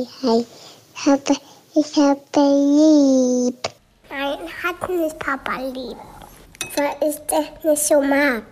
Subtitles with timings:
[0.00, 0.44] hi, hi.
[0.94, 1.36] Ich habe,
[1.74, 3.68] ich habe lieb.
[4.10, 5.96] Nein, hat nicht Papa lieb.
[6.76, 8.42] Weil ich das nicht so mag.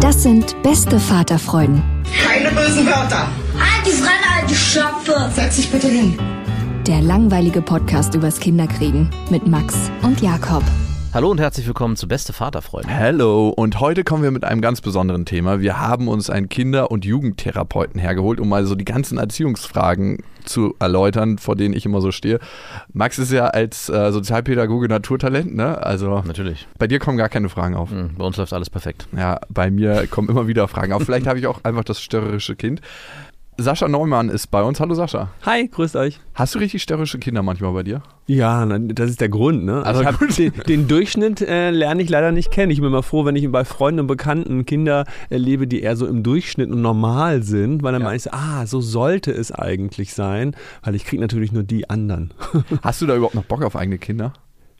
[0.00, 1.82] Das sind beste Vaterfreuden.
[2.24, 3.28] Keine bösen Wörter.
[3.58, 5.30] Halt die Fremde, alte Schöpfe.
[5.34, 6.18] Setz dich bitte hin.
[6.86, 10.64] Der langweilige Podcast übers Kinderkriegen mit Max und Jakob.
[11.14, 12.88] Hallo und herzlich willkommen zu Beste Vaterfreunde.
[12.88, 15.60] Hallo und heute kommen wir mit einem ganz besonderen Thema.
[15.60, 20.74] Wir haben uns einen Kinder- und Jugendtherapeuten hergeholt, um mal so die ganzen Erziehungsfragen zu
[20.78, 22.38] erläutern, vor denen ich immer so stehe.
[22.94, 25.82] Max ist ja als äh, Sozialpädagoge Naturtalent, ne?
[25.84, 26.66] Also Natürlich.
[26.78, 27.90] bei dir kommen gar keine Fragen auf.
[27.90, 29.06] Mhm, Bei uns läuft alles perfekt.
[29.14, 31.02] Ja, bei mir kommen immer wieder Fragen auf.
[31.02, 32.80] Vielleicht habe ich auch einfach das störrische Kind.
[33.62, 34.80] Sascha Neumann ist bei uns.
[34.80, 35.30] Hallo Sascha.
[35.46, 36.20] Hi, grüßt euch.
[36.34, 38.02] Hast du richtig störrische Kinder manchmal bei dir?
[38.26, 39.82] Ja, das ist der Grund, ne?
[39.84, 40.02] Also
[40.36, 42.70] den, den Durchschnitt äh, lerne ich leider nicht kennen.
[42.70, 46.06] Ich bin immer froh, wenn ich bei Freunden und Bekannten Kinder erlebe, die eher so
[46.06, 48.06] im Durchschnitt und normal sind, weil dann Ja.
[48.08, 51.88] meine ich so, ah, so sollte es eigentlich sein, weil ich kriege natürlich nur die
[51.90, 52.32] anderen.
[52.82, 54.32] Hast du da überhaupt noch Bock auf eigene Kinder?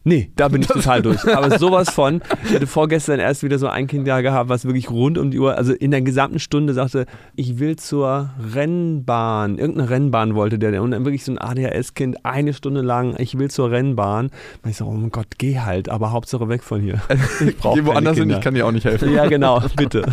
[0.04, 1.24] Nee, da bin ich total durch.
[1.32, 4.90] Aber sowas von, ich hatte vorgestern erst wieder so ein Kind da gehabt, was wirklich
[4.90, 9.58] rund um die Uhr, also in der gesamten Stunde sagte, ich will zur Rennbahn.
[9.58, 10.82] Irgendeine Rennbahn wollte der.
[10.82, 14.30] Und dann wirklich so ein ADHS-Kind, eine Stunde lang, ich will zur Rennbahn.
[14.62, 17.00] Und ich so, oh mein Gott, geh halt, aber Hauptsache weg von hier.
[17.40, 19.12] Ich brauche Geh woanders hin, ich kann dir auch nicht helfen.
[19.12, 20.04] Ja, genau, bitte.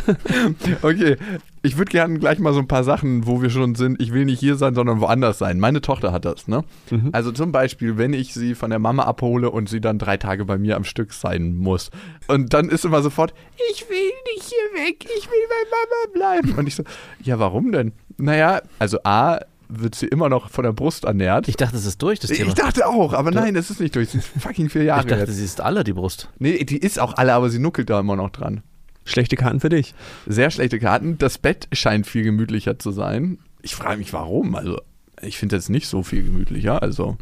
[0.81, 1.17] Okay,
[1.61, 4.01] ich würde gerne gleich mal so ein paar Sachen, wo wir schon sind.
[4.01, 5.59] Ich will nicht hier sein, sondern woanders sein.
[5.59, 6.63] Meine Tochter hat das, ne?
[6.89, 7.09] Mhm.
[7.11, 10.45] Also zum Beispiel, wenn ich sie von der Mama abhole und sie dann drei Tage
[10.45, 11.91] bei mir am Stück sein muss.
[12.27, 13.33] Und dann ist immer sofort,
[13.71, 16.57] ich will nicht hier weg, ich will bei Mama bleiben.
[16.57, 16.83] Und ich so,
[17.21, 17.93] ja, warum denn?
[18.17, 21.47] Naja, also A, wird sie immer noch von der Brust ernährt.
[21.47, 22.49] Ich dachte, es ist durch, das Thema.
[22.49, 24.09] Ich dachte auch, aber nein, es ist nicht durch.
[24.09, 25.35] Sie ist fucking vier Jahre Ich dachte, jetzt.
[25.35, 26.29] sie ist alle die Brust.
[26.39, 28.61] Nee, die ist auch alle, aber sie nuckelt da immer noch dran.
[29.09, 29.93] Schlechte Karten für dich.
[30.27, 31.17] Sehr schlechte Karten.
[31.17, 33.39] Das Bett scheint viel gemütlicher zu sein.
[33.61, 34.55] Ich frage mich, warum.
[34.55, 34.79] Also,
[35.21, 36.81] ich finde jetzt nicht so viel gemütlicher.
[36.81, 37.17] Also,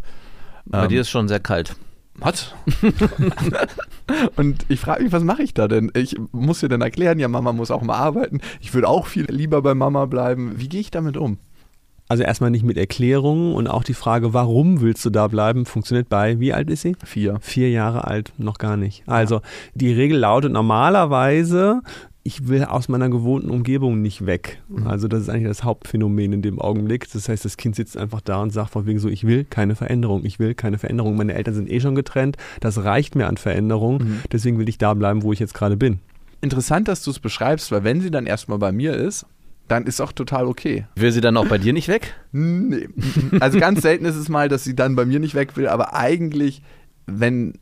[0.65, 1.75] Bei ähm, dir ist schon sehr kalt.
[2.15, 2.53] was?
[4.35, 5.91] Und ich frage mich, was mache ich da denn?
[5.95, 8.41] Ich muss dir dann erklären, ja, Mama muss auch mal arbeiten.
[8.59, 10.53] Ich würde auch viel lieber bei Mama bleiben.
[10.59, 11.37] Wie gehe ich damit um?
[12.09, 16.07] Also erstmal nicht mit Erklärungen und auch die Frage, warum willst du da bleiben, funktioniert
[16.07, 16.95] bei, wie alt ist sie?
[17.03, 17.37] Vier.
[17.41, 19.03] Vier Jahre alt, noch gar nicht.
[19.07, 19.41] Also
[19.73, 21.81] die Regel lautet normalerweise,
[22.23, 24.61] ich will aus meiner gewohnten Umgebung nicht weg.
[24.83, 27.09] Also das ist eigentlich das Hauptphänomen in dem Augenblick.
[27.11, 29.75] Das heißt, das Kind sitzt einfach da und sagt von wegen so, ich will keine
[29.75, 31.15] Veränderung, ich will keine Veränderung.
[31.15, 34.93] Meine Eltern sind eh schon getrennt, das reicht mir an Veränderung, deswegen will ich da
[34.93, 35.99] bleiben, wo ich jetzt gerade bin.
[36.41, 39.25] Interessant, dass du es beschreibst, weil wenn sie dann erstmal bei mir ist,
[39.67, 40.85] dann ist auch total okay.
[40.95, 42.15] Will sie dann auch bei dir nicht weg?
[42.31, 42.87] Nee.
[43.39, 45.93] Also ganz selten ist es mal, dass sie dann bei mir nicht weg will, aber
[45.93, 46.61] eigentlich,
[47.05, 47.53] wenn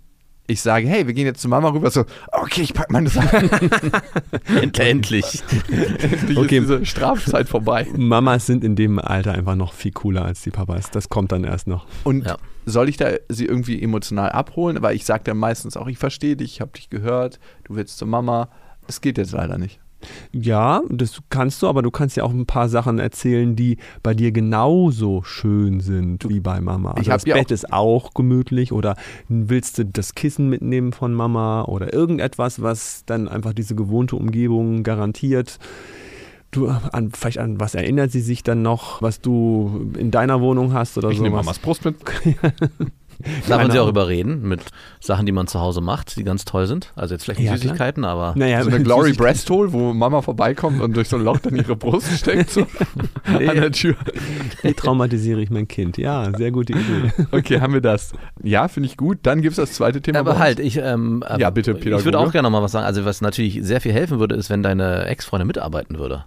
[0.48, 3.50] ich sage, hey, wir gehen jetzt zu Mama rüber, so, okay, ich pack meine Sachen.
[4.80, 5.42] Endlich.
[5.72, 6.58] Endlich Okay.
[6.60, 7.88] ist diese Strafzeit vorbei.
[7.96, 10.92] Mamas sind in dem Alter einfach noch viel cooler als die Papas.
[10.92, 11.88] Das kommt dann erst noch.
[12.04, 12.38] Und Ja.
[12.66, 14.82] soll ich da sie irgendwie emotional abholen?
[14.82, 17.98] Weil ich sage dann meistens auch, ich verstehe dich, ich habe dich gehört, du willst
[17.98, 18.50] zur Mama.
[18.88, 19.80] Es geht jetzt leider nicht.
[20.32, 24.14] Ja, das kannst du, aber du kannst ja auch ein paar Sachen erzählen, die bei
[24.14, 26.92] dir genauso schön sind wie bei Mama.
[26.92, 28.96] Also das ja Bett auch- ist auch gemütlich oder
[29.30, 34.84] willst du das Kissen mitnehmen von Mama oder irgendetwas, was dann einfach diese gewohnte Umgebung
[34.84, 35.60] garantiert.
[36.52, 40.72] Du, an, vielleicht an was erinnert sie sich dann noch, was du in deiner Wohnung
[40.74, 41.24] hast oder Ich so?
[41.24, 41.96] nehme Mamas Brust mit.
[43.48, 44.62] Darf man sie auch überreden mit
[45.00, 46.92] Sachen, die man zu Hause macht, die ganz toll sind?
[46.96, 47.62] Also jetzt vielleicht nicht Ja, klar.
[47.64, 51.24] Süßigkeiten, aber Naja, So eine Glory Breast Hole, wo Mama vorbeikommt und durch so ein
[51.24, 52.62] Loch dann ihre Brust steckt so
[53.26, 53.96] an der Tür.
[54.62, 55.98] Wie traumatisiere ich mein Kind?
[55.98, 57.12] Ja, sehr gute Idee.
[57.32, 58.14] Okay, haben wir das.
[58.44, 59.20] Ja, finde ich gut.
[59.24, 60.20] Dann gibt es das zweite Thema.
[60.20, 62.86] Aber halt, ich, ähm, Ja, bitte, Ich würde auch gerne noch mal was sagen.
[62.86, 66.26] Also was natürlich sehr viel helfen würde, ist, wenn deine Ex-Freundin mitarbeiten würde.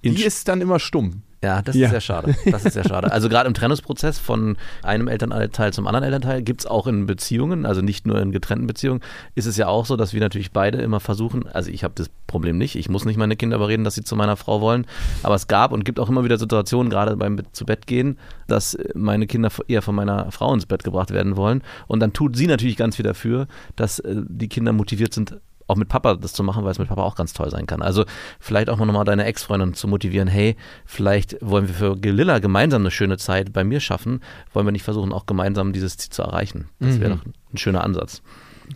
[0.00, 1.22] In Die ist dann immer stumm.
[1.42, 1.86] Ja, das Ja.
[1.86, 2.34] ist sehr schade.
[2.50, 3.10] Das ist sehr schade.
[3.10, 7.66] Also gerade im Trennungsprozess von einem Elternteil zum anderen Elternteil gibt es auch in Beziehungen,
[7.66, 9.00] also nicht nur in getrennten Beziehungen,
[9.34, 12.10] ist es ja auch so, dass wir natürlich beide immer versuchen, also ich habe das
[12.28, 14.86] Problem nicht, ich muss nicht meine Kinder überreden, dass sie zu meiner Frau wollen,
[15.22, 18.78] aber es gab und gibt auch immer wieder Situationen, gerade beim zu Bett gehen, dass
[18.94, 22.46] meine Kinder eher von meiner Frau ins Bett gebracht werden wollen und dann tut sie
[22.46, 23.46] natürlich ganz viel dafür,
[23.76, 25.36] dass äh, die Kinder motiviert sind,
[25.72, 27.82] auch mit Papa das zu machen, weil es mit Papa auch ganz toll sein kann.
[27.82, 28.04] Also
[28.38, 32.90] vielleicht auch nochmal deine Ex-Freundin zu motivieren, hey, vielleicht wollen wir für Lilla gemeinsam eine
[32.90, 34.20] schöne Zeit bei mir schaffen,
[34.52, 36.68] wollen wir nicht versuchen, auch gemeinsam dieses Ziel zu erreichen.
[36.78, 38.22] Das wäre doch ein schöner Ansatz.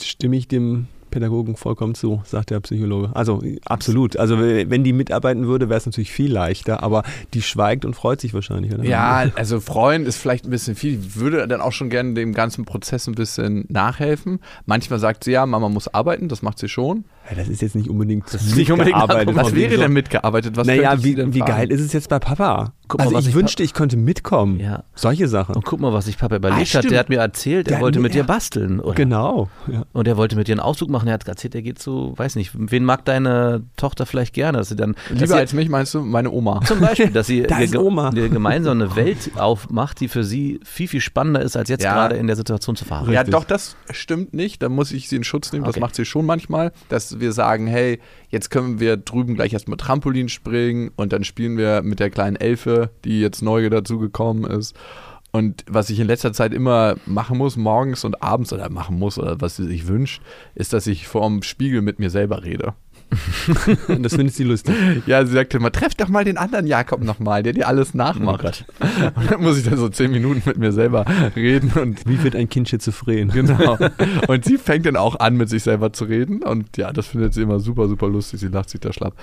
[0.00, 3.10] Stimme ich dem Pädagogen vollkommen zu, sagt der Psychologe.
[3.14, 4.16] Also absolut.
[4.16, 7.02] Also wenn die mitarbeiten würde, wäre es natürlich viel leichter, aber
[7.34, 8.74] die schweigt und freut sich wahrscheinlich.
[8.74, 8.84] Oder?
[8.84, 10.98] Ja, also freuen ist vielleicht ein bisschen viel.
[11.00, 14.40] Ich würde dann auch schon gerne dem ganzen Prozess ein bisschen nachhelfen.
[14.66, 17.04] Manchmal sagt sie ja, Mama muss arbeiten, das macht sie schon.
[17.28, 19.34] Ja, das ist jetzt nicht unbedingt das nicht unbedingt mitgearbeitet.
[19.36, 20.56] Was wäre so- denn mitgearbeitet?
[20.56, 22.72] Was Naja, wie, denn wie geil ist es jetzt bei Papa?
[22.88, 24.60] Guck mal, also was ich ich wünschte, ich könnte mitkommen.
[24.60, 24.84] Ja.
[24.94, 25.56] Solche Sachen.
[25.56, 26.68] Und guck mal, was sich Papa überlegt hat.
[26.68, 26.92] stimmt.
[26.92, 28.78] Der hat mir erzählt, er Ja, wollte nee, mit dir basteln.
[28.78, 28.94] Oder?
[28.94, 29.48] Genau.
[29.66, 29.82] Ja.
[29.92, 31.08] Und er wollte mit dir einen Ausflug machen.
[31.08, 34.58] Er hat erzählt, er geht zu, weiß nicht, wen mag deine Tochter vielleicht gerne?
[34.58, 36.60] Dass sie dann, dass Lieber sie, als mich meinst du meine Oma.
[36.64, 38.12] zum Beispiel, dass sie Da ihr ist ge- Oma.
[38.14, 41.92] ihr gemeinsam eine Welt aufmacht, die für sie viel, viel spannender ist, als jetzt Ja.
[41.92, 43.10] gerade in der Situation zu fahren.
[43.10, 43.32] Ja, Richtig.
[43.34, 44.62] doch, das stimmt nicht.
[44.62, 45.64] Da muss ich sie in Schutz nehmen.
[45.64, 45.80] Das Okay.
[45.80, 46.70] macht sie schon manchmal,
[47.20, 51.82] wir sagen, hey, jetzt können wir drüben gleich erstmal Trampolin springen und dann spielen wir
[51.82, 54.76] mit der kleinen Elfe, die jetzt neu dazugekommen ist.
[55.32, 59.18] Und was ich in letzter Zeit immer machen muss, morgens und abends oder machen muss
[59.18, 60.22] oder was sie sich wünscht,
[60.54, 62.72] ist, dass ich vorm Spiegel mit mir selber rede.
[63.88, 64.74] Und das findet sie lustig.
[65.06, 68.64] Ja, sie sagte immer, treff doch mal den anderen Jakob nochmal, der dir alles nachmacht.
[69.14, 71.04] und dann muss ich dann so zehn Minuten mit mir selber
[71.34, 73.28] reden und Wie wird ein Kind schizophren?
[73.28, 73.78] Genau.
[74.28, 76.42] Und sie fängt dann auch an, mit sich selber zu reden.
[76.42, 78.40] Und ja, das findet sie immer super, super lustig.
[78.40, 79.14] Sie lacht sich da schlapp.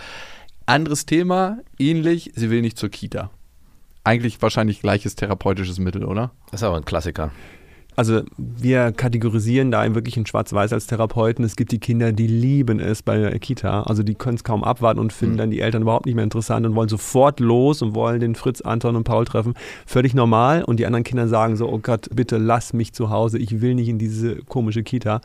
[0.66, 3.30] Anderes Thema, ähnlich, sie will nicht zur Kita.
[4.04, 6.32] Eigentlich wahrscheinlich gleiches therapeutisches Mittel, oder?
[6.52, 7.32] Das ist aber ein Klassiker.
[7.96, 11.44] Also wir kategorisieren da wirklich in Schwarz-Weiß als Therapeuten.
[11.46, 13.84] Es gibt die Kinder, die lieben es bei der Kita.
[13.84, 15.38] Also die können es kaum abwarten und finden Mhm.
[15.38, 18.62] dann die Eltern überhaupt nicht mehr interessant und wollen sofort los und wollen den Fritz,
[18.62, 19.54] Anton und Paul treffen.
[19.86, 20.64] Völlig normal.
[20.64, 23.38] Und die anderen Kinder sagen so, oh Gott, bitte lass mich zu Hause.
[23.38, 25.22] Ich will nicht in diese komische Kita.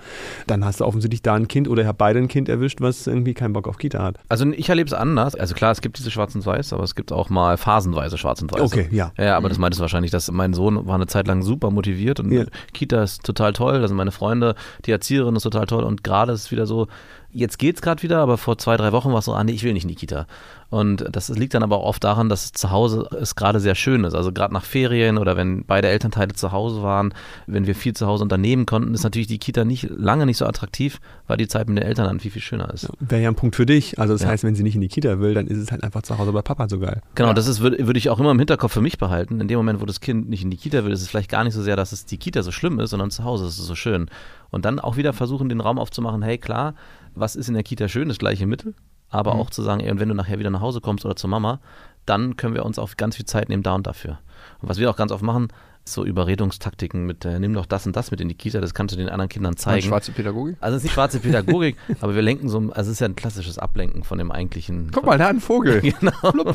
[0.46, 3.06] Dann hast du offensichtlich da ein Kind oder ihr habt beide ein Kind erwischt, was
[3.06, 4.16] irgendwie keinen Bock auf Kita hat.
[4.28, 5.34] Also ich erlebe es anders.
[5.34, 8.42] Also klar, es gibt diese Schwarz und Weiß, aber es gibt auch mal phasenweise Schwarz
[8.42, 8.60] und Weiß.
[8.60, 9.12] Okay, ja.
[9.18, 12.20] Ja, aber das meintest du wahrscheinlich, dass mein Sohn war eine Zeit lang super motiviert
[12.20, 12.44] und Ja.
[12.72, 16.32] Kita ist total toll, da sind meine Freunde, die Erzieherin ist total toll und gerade
[16.32, 16.88] ist es wieder so,
[17.32, 19.62] jetzt geht's gerade wieder, aber vor zwei, drei Wochen war es so, ah nee, ich
[19.64, 20.26] will nicht in die Kita.
[20.70, 24.04] Und das liegt dann aber auch oft daran, dass zu Hause es gerade sehr schön
[24.04, 24.14] ist.
[24.14, 27.14] Also gerade nach Ferien oder wenn beide Elternteile zu Hause waren,
[27.46, 30.44] wenn wir viel zu Hause unternehmen konnten, ist natürlich die Kita nicht lange nicht so
[30.44, 32.86] attraktiv, weil die Zeit mit den Eltern dann viel, viel schöner ist.
[33.00, 33.98] Wäre ja ein Punkt für dich.
[33.98, 34.28] Also das Ja.
[34.28, 36.32] heißt, wenn sie nicht in die Kita will, dann ist es halt einfach zu Hause
[36.32, 37.00] bei Papa so geil.
[37.14, 39.40] Genau, das ist, würde würde ich auch immer im Hinterkopf für mich behalten.
[39.40, 41.44] In dem Moment, wo das Kind nicht in die Kita will, ist es vielleicht gar
[41.44, 43.66] nicht so sehr, dass es die Kita so schlimm ist, sondern zu Hause ist es
[43.66, 44.10] so schön.
[44.50, 46.75] Und dann auch wieder versuchen, den Raum aufzumachen, hey klar,
[47.20, 48.74] was ist in der Kita schön, das gleiche Mittel,
[49.10, 51.30] aber auch zu sagen, ey, und wenn du nachher wieder nach Hause kommst oder zur
[51.30, 51.60] Mama,
[52.06, 54.18] dann können wir uns auch ganz viel Zeit nehmen da und dafür.
[54.60, 55.48] Und was wir auch ganz oft machen,
[55.84, 58.74] ist so Überredungstaktiken mit, äh, nimm doch das und das mit in die Kita, das
[58.74, 59.86] kannst du den anderen Kindern zeigen.
[59.86, 60.56] schwarze Pädagogik.
[60.60, 63.16] Also es ist nicht schwarze Pädagogik, aber wir lenken so, also es ist ja ein
[63.16, 64.90] klassisches Ablenken von dem eigentlichen.
[64.92, 65.82] Guck mal, da ein Vogel.
[66.00, 66.54] Genau.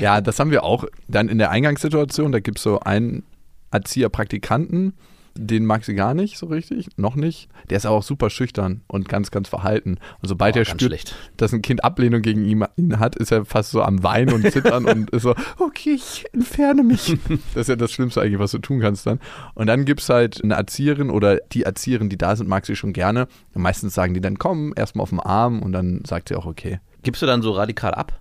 [0.00, 2.32] Ja, das haben wir auch dann in der Eingangssituation.
[2.32, 3.24] Da gibt es so einen
[3.70, 4.94] Erzieher-Praktikanten,
[5.36, 7.48] den mag sie gar nicht so richtig, noch nicht.
[7.70, 9.98] Der ist aber auch super schüchtern und ganz, ganz verhalten.
[10.22, 11.14] Und sobald Oh, er spürt, schlecht.
[11.36, 14.50] dass ein Kind Ablehnung gegen ihn, ihn hat, ist er fast so am Weinen und
[14.52, 17.16] Zittern und ist so, okay, ich entferne mich.
[17.54, 19.20] Das ist ja das Schlimmste eigentlich, was du tun kannst dann.
[19.54, 22.76] Und dann gibt es halt eine Erzieherin oder die Erzieherin, die da sind, mag sie
[22.76, 23.28] schon gerne.
[23.54, 26.46] Und meistens sagen die dann, komm, erstmal auf den Arm und dann sagt sie auch,
[26.46, 26.80] okay.
[27.02, 28.20] Gibst du dann so radikal ab?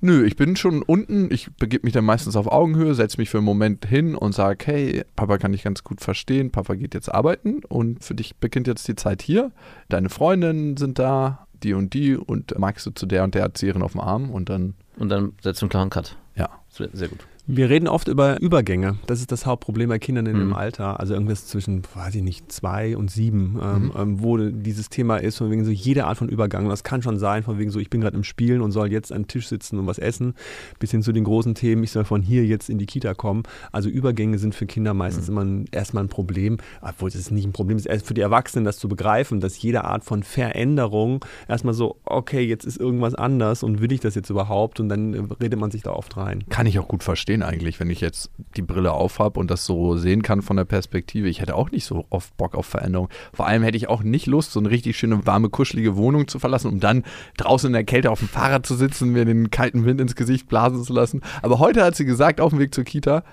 [0.00, 1.28] Nö, ich bin schon unten.
[1.32, 4.64] Ich begebe mich dann meistens auf Augenhöhe, setze mich für einen Moment hin und sage,
[4.66, 6.50] hey, Papa kann dich ganz gut verstehen.
[6.50, 9.50] Papa geht jetzt arbeiten und für dich beginnt jetzt die Zeit hier.
[9.88, 13.82] Deine Freundinnen sind da, die und die und magst du zu der und der Erzieherin
[13.82, 16.16] auf dem Arm und dann, Und dann setzt du einen klaren Cut.
[16.36, 16.48] ja.
[16.70, 17.26] Sehr, sehr gut.
[17.50, 18.98] Wir reden oft über Übergänge.
[19.06, 20.52] Das ist das Hauptproblem bei Kindern in dem Mhm.
[20.52, 21.00] Alter.
[21.00, 25.38] Also irgendwas zwischen, weiß ich nicht, zwei und sieben, ähm, ähm, wo dieses Thema ist,
[25.38, 26.68] von wegen so jede Art von Übergang.
[26.68, 29.12] Das kann schon sein, von wegen so, ich bin gerade im Spielen und soll jetzt
[29.12, 30.34] an den Tisch sitzen und was essen,
[30.78, 33.44] bis hin zu den großen Themen, ich soll von hier jetzt in die Kita kommen.
[33.72, 37.52] Also Übergänge sind für Kinder meistens immer ein, erstmal ein Problem, obwohl es nicht ein
[37.52, 41.72] Problem ist, erst für die Erwachsenen das zu begreifen, dass jede Art von Veränderung erstmal
[41.72, 44.80] so, okay, jetzt ist irgendwas anders und will ich das jetzt überhaupt?
[44.80, 46.44] Und dann redet man sich da oft rein.
[46.50, 49.96] Kann ich auch gut verstehen eigentlich, wenn ich jetzt die Brille aufhab und das so
[49.96, 51.28] sehen kann von der Perspektive.
[51.28, 53.08] Ich hätte auch nicht so oft Bock auf Veränderung.
[53.32, 56.38] Vor allem hätte ich auch nicht Lust, so eine richtig schöne, warme, kuschelige Wohnung zu
[56.38, 57.04] verlassen, um dann
[57.36, 60.48] draußen in der Kälte auf dem Fahrrad zu sitzen, mir den kalten Wind ins Gesicht
[60.48, 61.22] blasen zu lassen.
[61.42, 63.24] Aber heute hat sie gesagt, auf dem Weg zur Kita,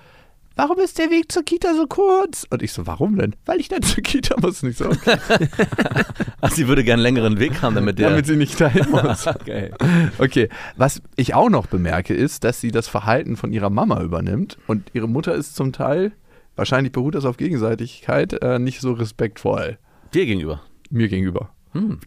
[0.55, 2.45] Warum ist der Weg zur Kita so kurz?
[2.49, 3.35] Und ich so, warum denn?
[3.45, 4.63] Weil ich dann zur Kita muss.
[4.63, 5.17] Nicht so, okay,
[6.41, 8.09] Also sie würde gerne einen längeren Weg haben, damit der.
[8.09, 9.27] damit sie nicht dahin muss.
[9.27, 9.71] okay.
[10.17, 14.57] Okay, was ich auch noch bemerke, ist, dass sie das Verhalten von ihrer Mama übernimmt
[14.67, 16.13] und ihre Mutter ist zum Teil,
[16.55, 19.77] wahrscheinlich beruht das auf Gegenseitigkeit, äh, nicht so respektvoll
[20.13, 20.61] Dir gegenüber.
[20.89, 21.49] mir gegenüber.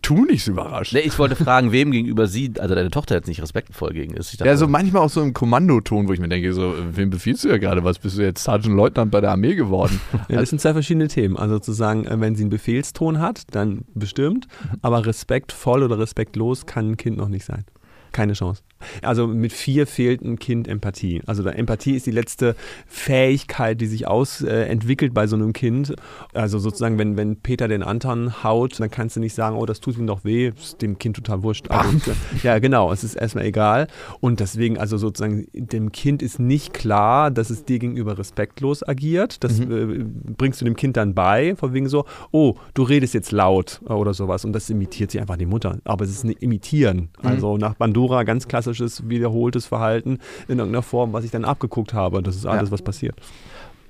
[0.02, 0.92] Tu nicht so überrascht.
[0.94, 4.32] Nee, ich wollte fragen, wem gegenüber sie, also deine Tochter jetzt nicht respektvoll gegen ist.
[4.32, 7.10] Ich dachte, Ja, so manchmal auch so im Kommandoton, wo ich mir denke, so, wem
[7.10, 7.98] befiehlst du ja gerade was?
[7.98, 10.00] Bist du jetzt Sergeant Leutnant bei der Armee geworden?
[10.28, 11.37] Ja, das sind zwei verschiedene Themen.
[11.37, 14.46] Also sozusagen, äh, wenn sie einen Befehlston hat, dann bestimmt,
[14.82, 17.64] aber respektvoll oder respektlos kann ein Kind noch nicht sein.
[18.12, 18.62] Keine Chance.
[19.02, 21.22] Also mit vier fehlt ein Kind Empathie.
[21.26, 22.54] Also da Empathie ist die letzte
[22.86, 25.94] Fähigkeit, die sich ausentwickelt äh, entwickelt bei so einem Kind.
[26.32, 29.80] Also sozusagen, wenn, wenn Peter den Anton haut, dann kannst du nicht sagen, oh, das
[29.80, 31.70] tut ihm doch weh, ist dem Kind total wurscht.
[31.70, 32.12] Also,
[32.42, 33.88] ja, genau, es ist erstmal egal.
[34.20, 39.42] Und deswegen, also sozusagen, dem Kind ist nicht klar, dass es dir gegenüber respektlos agiert.
[39.42, 40.04] Das äh,
[40.36, 43.92] bringst du dem Kind dann bei, von wegen so, oh, du redest jetzt laut äh,
[43.92, 44.44] oder sowas.
[44.44, 45.78] Und das imitiert sie einfach die Mutter.
[45.84, 47.08] Aber es ist ein Imitieren.
[47.22, 52.23] Also nach Bandura ganz klassisches wiederholtes Verhalten in irgendeiner Form, was ich dann abgeguckt habe.
[52.23, 52.73] Das ist alles, Ja.
[52.73, 53.17] was passiert.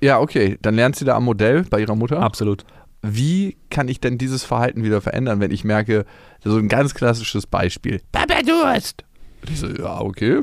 [0.01, 0.57] Ja, okay.
[0.61, 2.19] Dann lernt sie da am Modell bei ihrer Mutter.
[2.21, 2.63] Absolut.
[3.01, 6.05] Wie kann ich denn dieses Verhalten wieder verändern, wenn ich merke,
[6.43, 8.01] so ein ganz klassisches Beispiel.
[8.11, 9.03] Papa Durst.
[9.41, 10.41] Und ich so, ja, okay.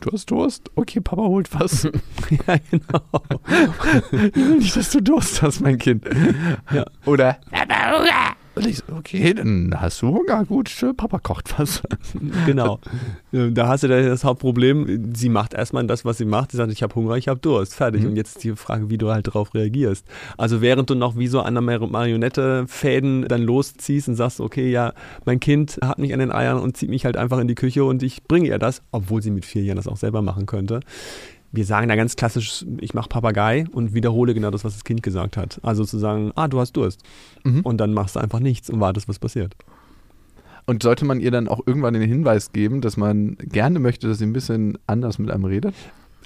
[0.00, 0.70] Du hast Durst?
[0.74, 1.84] Okay, Papa holt was.
[2.30, 3.22] ja, genau.
[4.10, 6.04] Ich will nicht, dass du Durst hast, mein Kind.
[6.72, 6.84] Ja.
[7.06, 8.36] Oder Papa Hunger.
[8.54, 10.44] Und ich so, okay, dann hast du Hunger.
[10.44, 11.82] Gut, Papa kocht was.
[12.46, 12.78] genau.
[13.32, 15.14] Da hast du da das Hauptproblem.
[15.14, 16.50] Sie macht erstmal das, was sie macht.
[16.50, 17.74] Sie sagt, ich habe Hunger, ich habe Durst.
[17.74, 18.04] Fertig.
[18.04, 20.06] Und jetzt ist die Frage, wie du halt darauf reagierst.
[20.36, 24.38] Also während du noch wie so an der Mar- Marionette Fäden dann losziehst und sagst,
[24.40, 24.92] okay, ja,
[25.24, 27.84] mein Kind hat mich an den Eiern und zieht mich halt einfach in die Küche
[27.84, 30.80] und ich bringe ihr das, obwohl sie mit vier Jahren das auch selber machen könnte.
[31.52, 35.02] Wir sagen da ganz klassisch, ich mache Papagei und wiederhole genau das, was das Kind
[35.02, 35.60] gesagt hat.
[35.62, 37.02] Also zu sagen, ah, du hast Durst.
[37.62, 39.54] Und dann machst du einfach nichts und wartest, was passiert.
[40.64, 44.18] Und sollte man ihr dann auch irgendwann den Hinweis geben, dass man gerne möchte, dass
[44.18, 45.74] sie ein bisschen anders mit einem redet?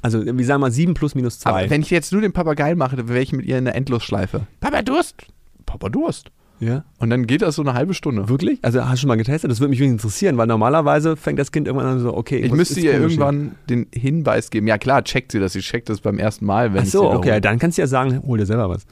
[0.03, 1.51] Also, wir sagen mal 7 plus minus 2.
[1.51, 3.75] Aber wenn ich jetzt nur den Papagei mache, dann wäre ich mit ihr in der
[3.75, 4.47] Endlosschleife.
[4.61, 5.27] Papa Durst.
[5.65, 6.31] Papa Durst.
[6.59, 6.85] Ja.
[6.99, 8.29] Und dann geht das so eine halbe Stunde.
[8.29, 8.59] Wirklich?
[8.63, 9.51] Also hast du schon mal getestet?
[9.51, 12.39] Das würde mich wirklich interessieren, weil normalerweise fängt das Kind irgendwann an so, okay.
[12.39, 14.67] Ich müsste ihr irgendwann den Hinweis geben.
[14.67, 15.53] Ja klar, checkt sie das.
[15.53, 16.73] Sie checkt das beim ersten Mal.
[16.73, 18.87] Wenn Ach so, okay, dann kannst du ja sagen, hol dir selber was.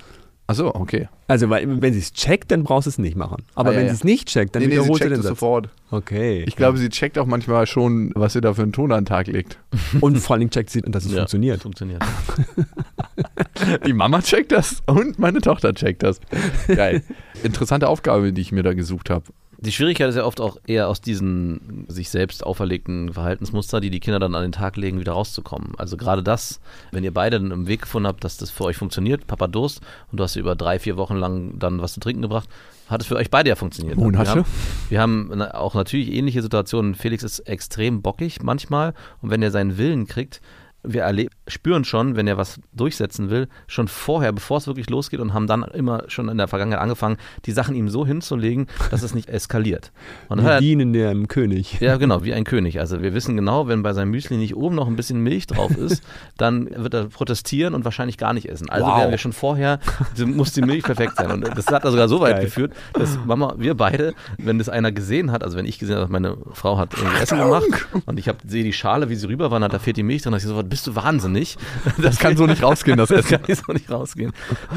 [0.46, 1.08] Ach so, okay.
[1.26, 3.44] Also, weil, wenn sie es checkt, dann brauchst du es nicht machen.
[3.54, 3.92] Aber Ah, ja, wenn ja.
[3.92, 5.38] sie es nicht checkt, dann nee, nee, sie wiederholt sie checkt den das Satz.
[5.40, 5.68] sofort.
[5.90, 6.44] Okay.
[6.46, 9.06] Ich glaube, sie checkt auch manchmal schon, was sie da für einen Ton an den
[9.06, 9.58] Tag legt.
[10.02, 11.62] Und vor allen Dingen checkt sie, dass es Ja, funktioniert.
[11.62, 12.02] Funktioniert.
[13.86, 16.20] Die Mama checkt das und meine Tochter checkt das.
[16.68, 17.02] Geil.
[17.42, 19.24] Interessante Aufgabe, die ich mir da gesucht habe.
[19.64, 24.00] Die Schwierigkeit ist ja oft auch eher aus diesen sich selbst auferlegten Verhaltensmuster, die die
[24.00, 25.72] Kinder dann an den Tag legen, wieder rauszukommen.
[25.78, 26.60] Also gerade das,
[26.92, 29.80] wenn ihr beide einen Weg gefunden habt, dass das für euch funktioniert, Papa Durst,
[30.12, 32.48] und du hast über drei, vier Wochen lang dann was zu trinken gebracht,
[32.88, 33.96] hat es für euch beide ja funktioniert.
[33.96, 34.44] Monate.
[34.90, 36.94] Wir haben, wir haben auch natürlich ähnliche Situationen.
[36.94, 38.92] Felix ist extrem bockig manchmal
[39.22, 40.42] und wenn er seinen Willen kriegt,
[40.84, 41.12] wir
[41.48, 45.46] spüren schon, wenn er was durchsetzen will, schon vorher, bevor es wirklich losgeht und haben
[45.46, 49.28] dann immer schon in der Vergangenheit angefangen, die Sachen ihm so hinzulegen, dass es nicht
[49.28, 49.92] eskaliert.
[50.28, 51.80] Und er, dienen dem König.
[51.80, 52.80] ja, genau, wie ein König.
[52.80, 55.76] Also wir wissen genau, wenn bei seinem Müsli nicht oben noch ein bisschen Milch drauf
[55.76, 56.02] ist,
[56.36, 58.68] dann wird er protestieren und wahrscheinlich gar nicht essen.
[58.68, 58.98] Also Wow.
[58.98, 59.78] werden wir schon vorher,
[60.26, 61.30] muss die Milch perfekt sein.
[61.30, 62.44] Und das hat er sogar so weit Geil.
[62.44, 66.12] geführt, dass Mama, wir beide, wenn das einer gesehen hat, also wenn ich gesehen habe,
[66.12, 69.60] meine Frau hat irgendwie Essen gemacht und ich sehe die Schale, wie sie rüber war,
[69.60, 71.56] da fehlt die Milch drin, hab ich sofort, bist du wahnsinnig?
[72.02, 73.42] Das kann so nicht rausgehen, das Das Essen.
[73.42, 74.32] kann so nicht rausgehen.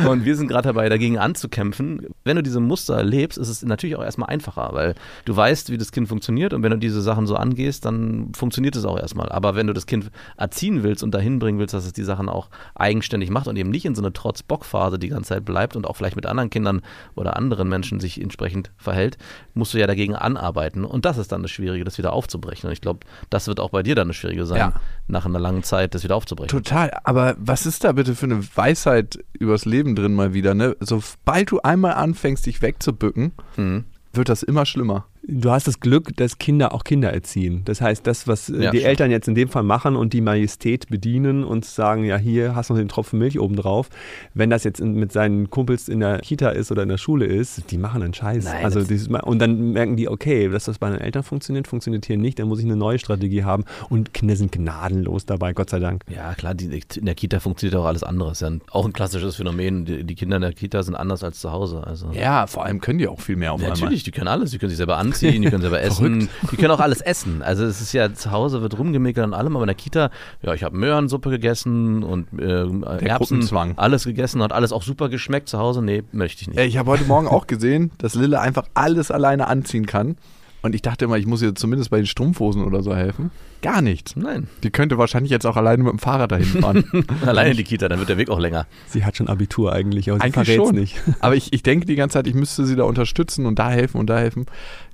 [0.07, 2.05] Und wir sind gerade dabei, dagegen anzukämpfen.
[2.23, 4.93] Wenn du diese Muster erlebst, ist es natürlich auch erstmal einfacher, weil
[5.25, 8.75] du weißt, wie das Kind funktioniert und wenn du diese Sachen so angehst, dann funktioniert
[8.75, 9.29] es auch erstmal.
[9.29, 12.29] Aber wenn du das Kind erziehen willst und dahin bringen willst, dass es die Sachen
[12.29, 15.87] auch eigenständig macht und eben nicht in so eine Trotz-Bock-Phase die ganze Zeit bleibt und
[15.87, 16.81] auch vielleicht mit anderen Kindern
[17.15, 19.17] oder anderen Menschen sich entsprechend verhält,
[19.55, 20.85] musst du ja dagegen anarbeiten.
[20.85, 22.67] Und das ist dann das Schwierige, das wieder aufzubrechen.
[22.67, 22.99] Und ich glaube,
[23.31, 24.73] das wird auch bei dir dann das Schwierige sein, Ja.
[25.07, 26.49] nach einer langen Zeit das wieder aufzubrechen.
[26.49, 26.91] Total.
[27.03, 30.53] Aber was ist da bitte für eine Weisheit übers Leben drin mal wieder?
[30.53, 30.75] Ne?
[30.79, 33.85] Sobald du einmal anfängst, dich wegzubücken, Mhm.
[34.13, 35.05] wird das immer schlimmer.
[35.29, 37.61] Du hast das Glück, dass Kinder auch Kinder erziehen.
[37.65, 38.89] Das heißt, das, was äh, Ja, die stimmt.
[38.89, 42.69] Eltern jetzt in dem Fall machen und die Majestät bedienen und sagen, ja, hier hast
[42.69, 43.89] du noch den Tropfen Milch oben drauf.
[44.33, 47.69] Wenn das jetzt mit seinen Kumpels in der Kita ist oder in der Schule ist,
[47.71, 48.45] die machen einen Scheiß.
[48.45, 52.05] Nein, also dieses, und dann merken die, okay, dass das bei den Eltern funktioniert, funktioniert
[52.05, 53.65] hier nicht, dann muss ich eine neue Strategie haben.
[53.89, 56.03] Und Kinder sind gnadenlos dabei, Gott sei Dank.
[56.09, 58.31] Ja, klar, die, in der Kita funktioniert auch alles andere.
[58.31, 59.83] Ist ja auch ein klassisches Phänomen.
[59.83, 61.83] Die, die Kinder in der Kita sind anders als zu Hause.
[61.85, 62.11] Also.
[62.13, 63.81] Ja, vor allem können die auch viel mehr auf Ja, einmal.
[63.81, 64.51] natürlich, die können alles.
[64.51, 67.41] Die können sich selber anziehen, die können selber essen, die können auch alles essen.
[67.41, 70.09] Also es ist ja, zu Hause wird rumgemeckert an allem, aber in der Kita,
[70.41, 73.47] ja, ich habe Möhrensuppe gegessen und äh, Erbsen,
[73.77, 75.49] alles gegessen, hat alles auch super geschmeckt.
[75.49, 76.59] Zu Hause, nee, möchte ich nicht.
[76.59, 80.17] Ich habe heute Morgen auch gesehen, dass Lille einfach alles alleine anziehen kann.
[80.63, 83.31] Und ich dachte immer, ich muss ihr zumindest bei den Strumpfhosen oder so helfen.
[83.61, 84.15] Gar nichts.
[84.15, 84.47] Nein.
[84.63, 86.83] Die könnte wahrscheinlich jetzt auch alleine mit dem Fahrrad dahin fahren.
[87.25, 88.65] Alleine in die Kita, dann wird der Weg auch länger.
[88.87, 90.75] Sie hat schon Abitur eigentlich, aber sie Eigentlich schon.
[90.75, 90.95] nicht.
[91.19, 93.99] Aber ich, ich denke die ganze Zeit, ich müsste sie da unterstützen und da helfen
[93.99, 94.45] und da helfen.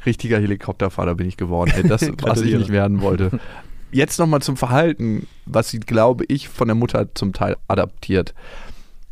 [0.06, 1.72] Richtiger Helikopterfahrer bin ich geworden.
[1.76, 3.40] Ey, das, was ich nicht werden wollte.
[3.92, 8.34] Jetzt nochmal zum Verhalten, was sie, glaube ich, von der Mutter zum Teil adaptiert.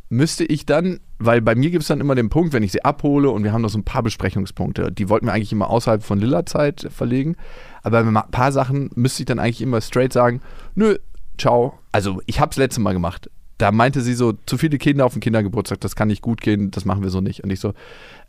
[0.09, 2.83] Müsste ich dann, weil bei mir gibt es dann immer den Punkt, wenn ich sie
[2.83, 6.03] abhole und wir haben noch so ein paar Besprechungspunkte, die wollten wir eigentlich immer außerhalb
[6.03, 7.35] von Lilla-Zeit verlegen,
[7.83, 10.41] aber bei ein paar Sachen müsste ich dann eigentlich immer straight sagen,
[10.75, 10.97] nö,
[11.37, 11.77] ciao.
[11.91, 13.29] Also ich habe es letzte Mal gemacht.
[13.57, 16.71] Da meinte sie so, zu viele Kinder auf dem Kindergeburtstag, das kann nicht gut gehen,
[16.71, 17.43] das machen wir so nicht.
[17.43, 17.73] Und ich so,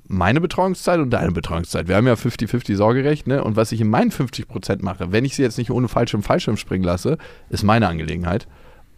[0.06, 1.88] meine Betreuungszeit und deine Betreuungszeit.
[1.88, 3.42] Wir haben ja 50-50 Sorgerecht, ne?
[3.42, 6.58] Und was ich in meinen 50% mache, wenn ich sie jetzt nicht ohne Fallschirm Fallschirm
[6.58, 7.16] springen lasse,
[7.48, 8.46] ist meine Angelegenheit.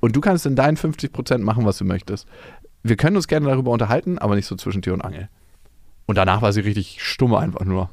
[0.00, 2.26] Und du kannst in deinen 50% machen, was du möchtest.
[2.84, 5.28] Wir können uns gerne darüber unterhalten, aber nicht so zwischen Tür und Angel.
[6.06, 7.90] Und danach war sie richtig stumm einfach nur.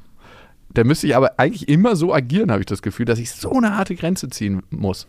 [0.74, 3.54] Da müsste ich aber eigentlich immer so agieren, habe ich das Gefühl, dass ich so
[3.54, 5.08] eine harte Grenze ziehen muss.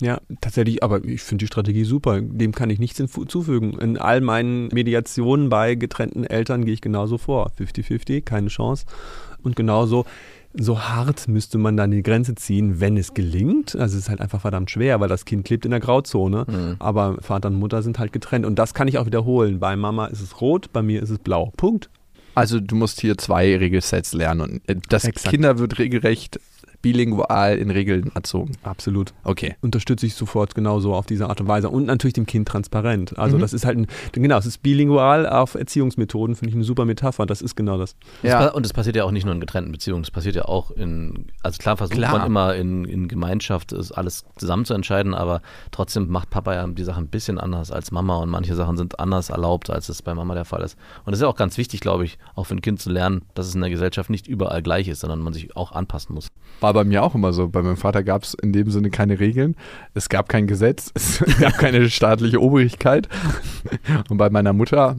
[0.00, 2.20] Ja, tatsächlich, aber ich finde die Strategie super.
[2.20, 3.78] Dem kann ich nichts hinzufügen.
[3.78, 7.52] In all meinen Mediationen bei getrennten Eltern gehe ich genauso vor.
[7.58, 8.84] 50-50, keine Chance.
[9.42, 10.04] Und genauso,
[10.58, 13.76] so hart müsste man dann die Grenze ziehen, wenn es gelingt.
[13.76, 16.76] Also es ist halt einfach verdammt schwer, weil das Kind klebt in der Grauzone.
[16.78, 18.46] Aber Vater und Mutter sind halt getrennt.
[18.46, 19.60] Und das kann ich auch wiederholen.
[19.60, 21.52] Bei Mama ist es rot, bei mir ist es blau.
[21.56, 21.90] Punkt.
[22.34, 24.40] Also du musst hier zwei Regelsets lernen.
[24.40, 25.30] Und äh, das Exakt.
[25.30, 26.38] Kinder wird regelrecht
[26.82, 28.52] bilingual in Regeln erzogen.
[28.62, 29.12] Absolut.
[29.24, 29.56] Okay.
[29.60, 33.18] unterstütze ich sofort genauso auf diese Art und Weise und natürlich dem Kind transparent.
[33.18, 36.84] Also das ist halt ein, genau, es ist bilingual auf Erziehungsmethoden, finde ich eine super
[36.84, 37.96] Metapher, das ist genau das.
[38.22, 38.48] Ja.
[38.48, 41.26] Und das passiert ja auch nicht nur in getrennten Beziehungen, das passiert ja auch in,
[41.42, 42.18] also klar versucht Klar.
[42.18, 46.66] man immer in, in Gemeinschaft ist alles zusammen zu entscheiden, aber trotzdem macht Papa ja
[46.66, 50.02] die Sachen ein bisschen anders als Mama und manche Sachen sind anders erlaubt, als es
[50.02, 50.76] bei Mama der Fall ist.
[51.04, 53.22] Und das ist ja auch ganz wichtig, glaube ich, auch für ein Kind zu lernen,
[53.34, 56.28] dass es in der Gesellschaft nicht überall gleich ist, sondern man sich auch anpassen muss.
[56.66, 57.46] War bei mir auch immer so.
[57.46, 59.54] Bei meinem Vater gab es in dem Sinne keine Regeln.
[59.94, 60.90] Es gab kein Gesetz.
[60.96, 63.08] Es gab keine staatliche Obrigkeit.
[64.08, 64.96] Und bei meiner Mutter,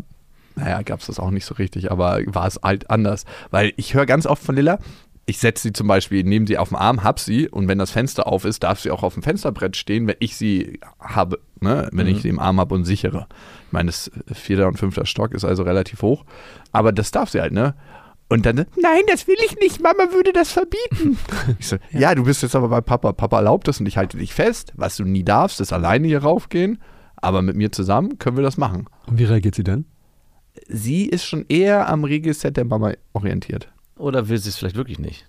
[0.56, 3.26] naja, gab es das auch nicht so richtig, aber war es halt anders.
[3.52, 4.80] Weil ich höre ganz oft von Lilla,
[5.26, 7.92] ich setze sie zum Beispiel, nehme sie auf den Arm, hab sie und wenn das
[7.92, 11.90] Fenster auf ist, darf sie auch auf dem Fensterbrett stehen, wenn ich sie habe, ne?
[11.92, 13.28] wenn ich sie im Arm habe und sichere.
[13.66, 16.24] Ich meine, das vierter und fünfter Stock ist also relativ hoch,
[16.72, 17.76] aber das darf sie halt, ne?
[18.30, 21.18] Und dann, nein, das will ich nicht, Mama würde das verbieten.
[21.60, 22.14] Ich so, ja.
[22.14, 23.14] du bist jetzt aber bei Papa.
[23.14, 24.74] Papa erlaubt das und ich halte dich fest.
[24.76, 26.80] Was du nie darfst, ist alleine hier raufgehen.
[27.16, 28.88] Aber mit mir zusammen können wir das machen.
[29.08, 29.86] Und wie reagiert sie denn?
[30.68, 33.72] Sie ist schon eher am Regelset der Mama orientiert.
[33.98, 35.28] Oder will sie es vielleicht wirklich nicht?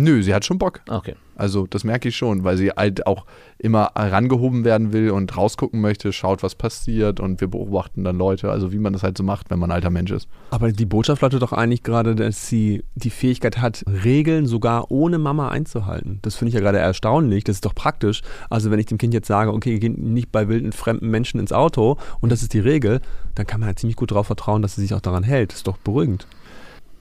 [0.00, 0.80] Nö, sie hat schon Bock.
[0.88, 1.16] Okay.
[1.34, 3.26] Also das merke ich schon, weil sie halt auch
[3.58, 8.48] immer herangehoben werden will und rausgucken möchte, schaut, was passiert und wir beobachten dann Leute,
[8.48, 10.28] also wie man das halt so macht, wenn man ein alter Mensch ist.
[10.52, 15.18] Aber die Botschaft lautet doch eigentlich gerade, dass sie die Fähigkeit hat, Regeln sogar ohne
[15.18, 16.20] Mama einzuhalten.
[16.22, 18.22] Das finde ich ja gerade erstaunlich, das ist doch praktisch.
[18.50, 21.52] Also wenn ich dem Kind jetzt sage, okay, geh nicht bei wilden fremden Menschen ins
[21.52, 23.00] Auto und das ist die Regel,
[23.34, 25.50] dann kann man ja ziemlich gut darauf vertrauen, dass sie sich auch daran hält.
[25.50, 26.28] Das ist doch beruhigend.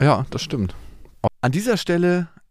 [0.01, 0.73] Ja, das stimmt.
[1.41, 2.29] An dieser Stelle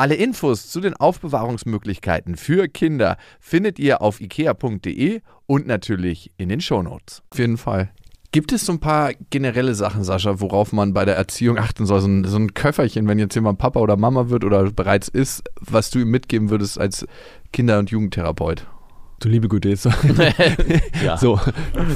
[0.00, 6.62] Alle Infos zu den Aufbewahrungsmöglichkeiten für Kinder findet ihr auf ikea.de und natürlich in den
[6.62, 7.22] Shownotes.
[7.28, 7.90] Auf jeden Fall.
[8.32, 12.00] Gibt es so ein paar generelle Sachen, Sascha, worauf man bei der Erziehung achten soll?
[12.00, 15.42] So ein, so ein Köfferchen, wenn jetzt jemand Papa oder Mama wird oder bereits ist,
[15.60, 17.06] was du ihm mitgeben würdest als
[17.52, 18.66] Kinder- und Jugendtherapeut?
[19.20, 19.90] Du liebe Güte, jetzt so,
[21.04, 21.18] Ja.
[21.18, 21.38] so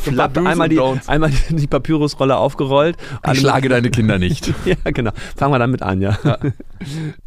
[0.02, 2.98] flapp, Do's einmal, die, einmal die, die Papyrusrolle aufgerollt.
[3.32, 4.52] Ich schlage deine Kinder nicht.
[4.66, 5.12] ja, genau.
[5.34, 6.18] Fangen wir damit an, ja.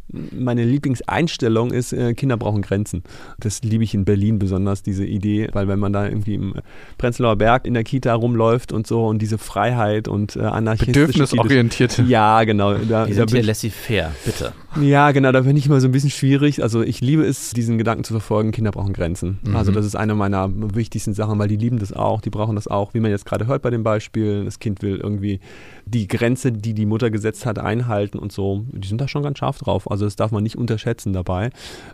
[0.09, 3.03] Meine Lieblingseinstellung ist, äh, Kinder brauchen Grenzen.
[3.39, 6.53] Das liebe ich in Berlin besonders, diese Idee, weil wenn man da irgendwie im
[6.97, 12.03] Prenzlauer Berg in der Kita rumläuft und so und diese Freiheit und äh, anarchistische Bedürfnisorientierte.
[12.03, 12.73] Ja, genau.
[12.73, 14.53] Da, da sind bin hier laissez-faire, bitte.
[14.81, 16.63] ja, genau, da bin ich immer so ein bisschen schwierig.
[16.63, 19.39] Also ich liebe es, diesen Gedanken zu verfolgen, Kinder brauchen Grenzen.
[19.53, 22.67] Also das ist eine meiner wichtigsten Sachen, weil die lieben das auch, die brauchen das
[22.67, 24.45] auch, wie man jetzt gerade hört bei dem Beispiel.
[24.45, 25.39] Das Kind will irgendwie
[25.89, 28.65] die Grenze, die die Mutter gesetzt hat, einhalten und so.
[28.71, 29.89] Die sind da schon ganz scharf drauf.
[29.89, 31.49] Also das darf man nicht unterschätzen dabei.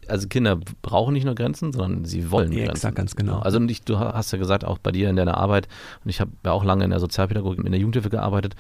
[0.08, 2.72] Also Kinder brauchen nicht nur Grenzen, sondern sie wollen Ja, Grenzen.
[2.72, 3.40] exakt, ganz genau.
[3.40, 5.68] Also ich, du hast ja gesagt, auch bei dir in deiner Arbeit,
[6.04, 8.56] und ich habe ja auch lange in der Sozialpädagogik, in der Jugendhilfe gearbeitet.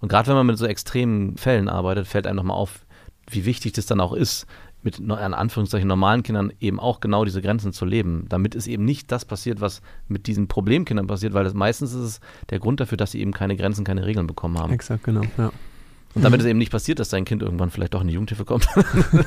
[0.00, 2.84] Und gerade wenn man mit so extremen Fällen arbeitet, fällt einem nochmal auf,
[3.30, 4.46] wie wichtig das dann auch ist,
[4.88, 8.84] mit in Anführungszeichen normalen Kindern eben auch genau diese Grenzen zu leben, damit es eben
[8.84, 12.80] nicht das passiert, was mit diesen Problemkindern passiert, weil das meistens ist es der Grund
[12.80, 14.72] dafür, dass sie eben keine Grenzen, keine Regeln bekommen haben.
[14.72, 15.22] Exakt, genau.
[15.36, 15.50] Ja.
[16.18, 18.44] Und damit es eben nicht passiert, dass dein Kind irgendwann vielleicht doch in die Jugendhilfe
[18.44, 18.66] kommt.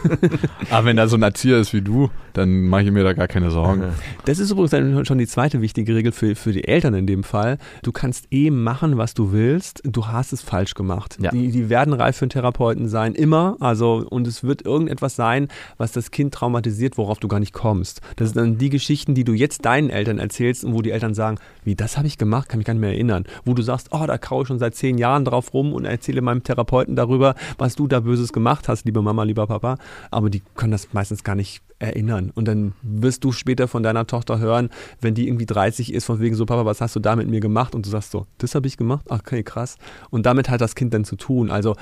[0.70, 3.30] Aber wenn da so ein Erzieher ist wie du, dann mache ich mir da gar
[3.30, 3.84] keine Sorgen.
[4.26, 7.24] Das ist übrigens dann schon die zweite wichtige Regel für, für die Eltern in dem
[7.24, 7.60] Fall.
[7.82, 9.82] Du kannst eh machen, was du willst.
[9.86, 11.18] Du hast es falsch gemacht.
[11.22, 11.32] Ja.
[11.32, 13.56] Die, die werden reif für einen Therapeuten sein, immer.
[13.62, 18.02] Also, und es wird irgendetwas sein, was das Kind traumatisiert, worauf du gar nicht kommst.
[18.18, 21.14] Das sind dann die Geschichten, die du jetzt deinen Eltern erzählst und wo die Eltern
[21.14, 23.24] sagen, wie, das habe ich gemacht, kann mich gar nicht mehr erinnern.
[23.46, 26.22] Wo du sagst, oh, da kaue ich schon seit zehn Jahren drauf rum und erzähle
[26.22, 29.78] meinem Therapeuten darüber, was du da Böses gemacht hast, liebe Mama, lieber Papa.
[30.12, 32.32] Aber die können das meistens gar nicht erinnern.
[32.36, 36.20] Und dann wirst du später von deiner Tochter hören, wenn die irgendwie 30 ist, von
[36.20, 37.74] wegen so, Papa, was hast du da mit mir gemacht?
[37.74, 39.06] Und du sagst so, das habe ich gemacht?
[39.10, 39.78] Ach, Okay, krass.
[40.10, 41.52] Und damit hat das Kind dann zu tun.
[41.52, 41.76] Also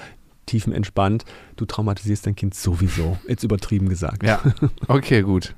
[0.45, 3.17] tiefenentspannt, du traumatisierst dein Kind sowieso.
[3.27, 4.23] Jetzt übertrieben gesagt.
[4.23, 4.41] Ja,
[4.87, 5.55] okay, gut.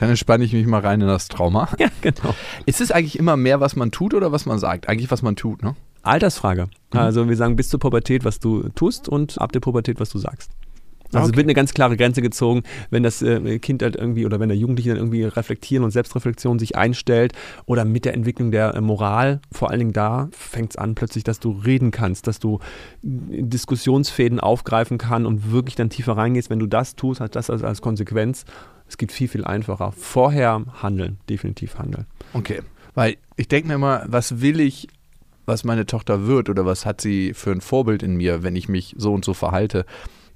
[0.00, 1.68] Dann entspanne ich mich mal rein in das Trauma.
[1.78, 2.34] Ja, genau.
[2.66, 4.88] Ist es eigentlich immer mehr, was man tut oder was man sagt?
[4.88, 5.74] Eigentlich, was man tut, ne?
[6.02, 6.68] Altersfrage.
[7.00, 10.18] Also wir sagen bis zur Pubertät, was du tust und ab der Pubertät, was du
[10.18, 10.50] sagst.
[11.12, 11.36] Also es Okay.
[11.36, 14.58] wird eine ganz klare Grenze gezogen, wenn das äh, Kind halt irgendwie oder wenn der
[14.58, 17.34] Jugendliche dann irgendwie reflektieren und Selbstreflexion sich einstellt
[17.66, 21.22] oder mit der Entwicklung der äh, Moral, vor allen Dingen da fängt es an plötzlich,
[21.22, 22.58] dass du reden kannst, dass du
[23.04, 26.50] äh, Diskussionsfäden aufgreifen kann und wirklich dann tiefer reingehst.
[26.50, 28.44] Wenn du das tust, hat das als, als Konsequenz.
[28.88, 29.92] Es geht viel, viel einfacher.
[29.96, 32.06] Vorher handeln, definitiv handeln.
[32.32, 32.60] Okay.
[32.94, 34.88] Weil ich denke mir immer, was will ich,
[35.46, 38.68] was meine Tochter wird oder was hat sie für ein Vorbild in mir, wenn ich
[38.68, 39.84] mich so und so verhalte?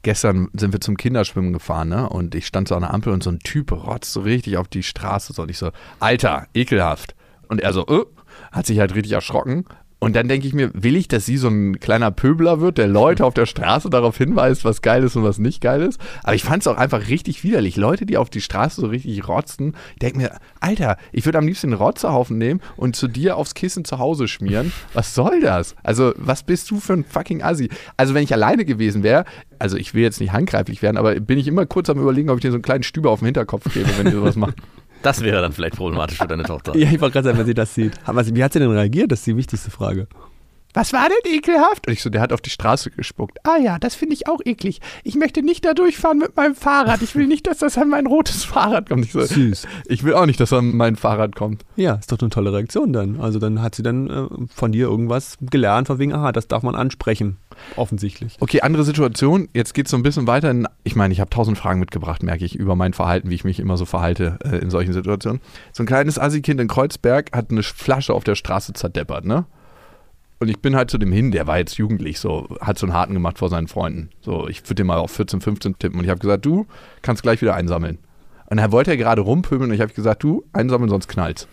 [0.02, 2.08] Gestern sind wir zum Kinderschwimmen gefahren, ne?
[2.08, 4.68] Und ich stand so an der Ampel und so ein Typ rotzt so richtig auf
[4.68, 5.32] die Straße.
[5.32, 5.42] So.
[5.42, 7.16] Und ich so, Alter, ekelhaft.
[7.48, 8.04] Und er so, äh,
[8.52, 9.64] hat sich halt richtig erschrocken.
[10.00, 12.86] Und dann denke ich mir, will ich, dass sie so ein kleiner Pöbler wird, der
[12.86, 16.00] Leute auf der Straße darauf hinweist, was geil ist und was nicht geil ist?
[16.22, 17.76] Aber ich fand es auch einfach richtig widerlich.
[17.76, 21.68] Leute, die auf die Straße so richtig rotzen, denke mir, Alter, ich würde am liebsten
[21.68, 24.72] einen Rotzerhaufen nehmen und zu dir aufs Kissen zu Hause schmieren.
[24.92, 25.74] Was soll das?
[25.82, 27.68] Also, was bist du für ein fucking Assi?
[27.96, 29.24] Also, wenn ich alleine gewesen wäre,
[29.58, 32.36] also ich will jetzt nicht handgreiflich werden, aber bin ich immer kurz am überlegen, ob
[32.36, 34.54] ich dir so einen kleinen Stüber auf den Hinterkopf gebe, wenn die sowas machen.
[35.02, 36.72] Das wäre dann vielleicht problematisch für deine Tochter.
[36.76, 37.92] Ja, ich wollte gerade sagen, wenn sie das sieht.
[38.06, 39.10] Wie hat sie denn reagiert?
[39.12, 40.06] Das ist die wichtigste Frage.
[40.74, 41.86] Was war denn ekelhaft?
[41.86, 43.38] Und ich so, der hat auf die Straße gespuckt.
[43.44, 44.80] Ah ja, das finde ich auch eklig.
[45.02, 47.00] Ich möchte nicht da durchfahren mit meinem Fahrrad.
[47.02, 49.06] Ich will nicht, dass das an mein rotes Fahrrad kommt.
[49.06, 49.66] Ich so, Süß.
[49.86, 51.64] Ich will auch nicht, dass an mein Fahrrad kommt.
[51.76, 53.18] Ja, ist doch eine tolle Reaktion dann.
[53.20, 56.62] Also dann hat sie dann äh, von dir irgendwas gelernt, von wegen, aha, das darf
[56.62, 57.38] man ansprechen.
[57.76, 58.36] Offensichtlich.
[58.40, 59.48] Okay, andere Situation.
[59.54, 60.50] Jetzt geht es so ein bisschen weiter.
[60.50, 63.44] In, ich meine, ich habe tausend Fragen mitgebracht, merke ich, über mein Verhalten, wie ich
[63.44, 65.40] mich immer so verhalte äh, in solchen Situationen.
[65.72, 69.46] So ein kleines Assi-Kind in Kreuzberg hat eine Flasche auf der Straße zerdeppert, ne?
[70.40, 72.94] Und ich bin halt zu dem hin, der war jetzt jugendlich, so, hat so einen
[72.94, 74.10] Harten gemacht vor seinen Freunden.
[74.20, 75.98] So, ich würde den mal auf 14, 15 tippen.
[75.98, 76.66] Und ich habe gesagt, du
[77.02, 77.98] kannst gleich wieder einsammeln.
[78.50, 81.46] Und dann wollte er gerade rumpöbeln und ich habe gesagt, du, einsammeln, sonst knallt's.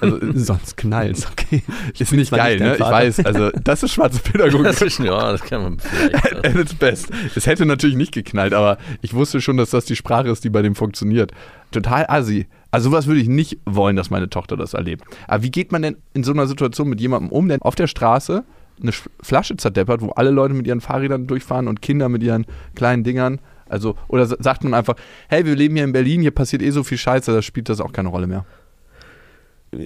[0.00, 1.62] Also, Sonst knallt's, okay.
[1.96, 2.74] ist nicht geil, nicht ne?
[2.74, 4.64] Ich weiß, also, das ist schwarze Pädagogik.
[4.66, 6.36] Das ist, ja, das kann man vielleicht.
[6.44, 7.10] At its best.
[7.36, 10.50] Es hätte natürlich nicht geknallt, aber ich wusste schon, dass das die Sprache ist, die
[10.50, 11.30] bei dem funktioniert.
[11.70, 12.48] Total assi.
[12.72, 15.04] Also sowas würde ich nicht wollen, dass meine Tochter das erlebt.
[15.28, 17.86] Aber wie geht man denn in so einer Situation mit jemandem um, der auf der
[17.86, 18.42] Straße
[18.82, 22.44] eine Sch- Flasche zerdeppert, wo alle Leute mit ihren Fahrrädern durchfahren und Kinder mit ihren
[22.74, 23.38] kleinen Dingern?
[23.68, 24.94] Also, oder sa- sagt man einfach,
[25.28, 27.80] hey, wir leben hier in Berlin, hier passiert eh so viel Scheiße, da spielt das
[27.80, 28.44] auch keine Rolle mehr.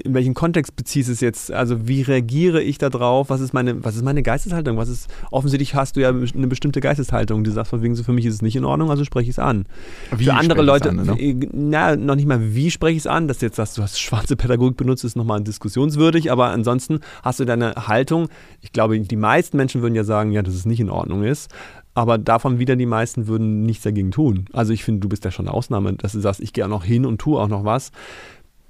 [0.05, 1.51] In welchen Kontext beziehst du es jetzt?
[1.51, 3.31] Also wie reagiere ich da drauf?
[3.31, 4.77] Was ist meine, was ist meine Geisteshaltung?
[4.77, 7.43] Was ist, offensichtlich hast du ja eine bestimmte Geisteshaltung.
[7.43, 9.37] Du sagst von wegen so, für mich ist es nicht in Ordnung, also spreche ich
[9.37, 9.65] es an.
[10.15, 11.19] Wie für andere Leute, an, ne?
[11.19, 13.83] äh, na, noch nicht mal wie spreche ich es an, dass du jetzt sagst, du
[13.83, 18.29] hast schwarze Pädagogik benutzt, ist nochmal diskussionswürdig, aber ansonsten hast du deine Haltung.
[18.61, 21.51] Ich glaube, die meisten Menschen würden ja sagen, ja, dass es nicht in Ordnung ist.
[21.99, 24.45] Aber davon wieder die meisten würden nichts dagegen tun.
[24.53, 26.69] Also ich finde, du bist ja schon eine Ausnahme, dass du sagst, ich gehe auch
[26.69, 27.91] noch hin und tue auch noch was.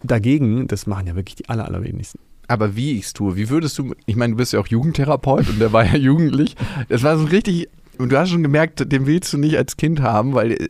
[0.03, 2.21] Dagegen, das machen ja wirklich die aller, allerwenigsten.
[2.47, 5.47] Aber wie ich es tue, wie würdest du, ich meine, du bist ja auch Jugendtherapeut
[5.51, 6.57] und der war ja jugendlich.
[6.89, 10.01] Das war so richtig, Und du hast schon gemerkt, den willst du nicht als Kind
[10.01, 10.69] haben, weil äh,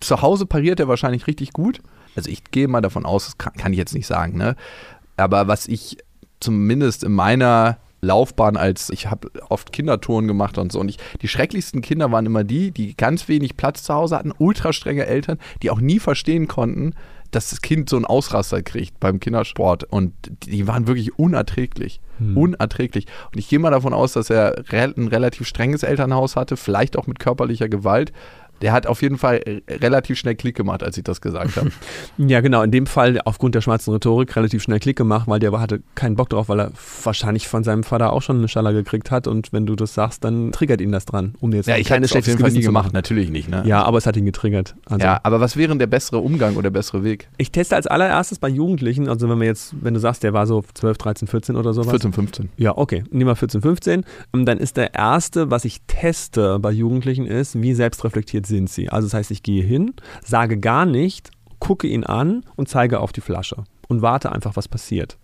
[0.00, 1.82] zu Hause pariert er wahrscheinlich richtig gut.
[2.16, 4.56] Also ich gehe mal davon aus, das kann, kann ich jetzt nicht sagen, ne?
[5.18, 5.98] Aber was ich
[6.40, 11.28] zumindest in meiner Laufbahn als ich habe oft Kindertouren gemacht und so und ich die
[11.28, 15.38] schrecklichsten Kinder waren immer die, die ganz wenig Platz zu Hause hatten, ultra strenge Eltern,
[15.62, 16.94] die auch nie verstehen konnten,
[17.30, 20.12] dass das Kind so einen Ausraster kriegt beim Kindersport und
[20.44, 22.00] die waren wirklich unerträglich.
[22.36, 23.06] Unerträglich.
[23.32, 27.06] Und ich gehe mal davon aus, dass er ein relativ strenges Elternhaus hatte, vielleicht auch
[27.06, 28.12] mit körperlicher Gewalt.
[28.62, 31.70] Der hat auf jeden Fall äh, relativ schnell Klick gemacht, als ich das gesagt habe.
[32.18, 32.62] Ja, genau.
[32.62, 36.16] In dem Fall aufgrund der schwarzen Rhetorik relativ schnell Klick gemacht, weil der hatte keinen
[36.16, 36.72] Bock drauf, weil er
[37.04, 39.26] wahrscheinlich von seinem Vater auch schon eine Schaller gekriegt hat.
[39.26, 42.10] Und wenn du das sagst, dann triggert ihn das dran, um jetzt ja, ich kleines
[42.10, 43.48] es auf jeden Fall nie gemacht, natürlich nicht.
[43.48, 43.62] Ne?
[43.66, 44.74] Ja, aber es hat ihn getriggert.
[44.86, 47.28] Also ja, aber was wäre denn der bessere Umgang oder der bessere Weg?
[47.36, 50.46] Ich teste als allererstes bei Jugendlichen, also wenn wir jetzt, wenn du sagst, der war
[50.46, 51.90] so 12, 13, 14 oder sowas.
[51.90, 52.48] 14, 15.
[52.56, 53.04] Ja, okay.
[53.10, 54.04] Nehmen wir 14, 15.
[54.34, 58.88] Ähm, Dann ist der erste, was ich teste bei Jugendlichen ist, wie selbstreflektiert sind sie.
[58.88, 61.30] Also das heißt, ich gehe hin, sage gar nicht,
[61.60, 65.18] gucke ihn an und zeige auf die Flasche und warte einfach, was passiert.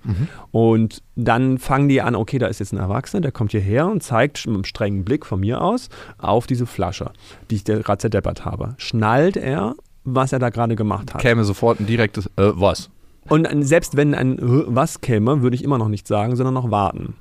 [0.51, 4.03] Und dann fangen die an, okay, da ist jetzt ein Erwachsener, der kommt hierher und
[4.03, 7.11] zeigt mit einem strengen Blick von mir aus auf diese Flasche,
[7.51, 8.75] die ich gerade zerdeppert habe.
[8.79, 11.21] Schnallt er, was er da gerade gemacht hat.
[11.21, 12.91] Käme sofort ein direktes, äh, was?
[13.29, 16.53] Und ein- selbst wenn ein "Hä, was käme, würde ich immer noch nicht sagen, sondern
[16.55, 17.15] noch warten.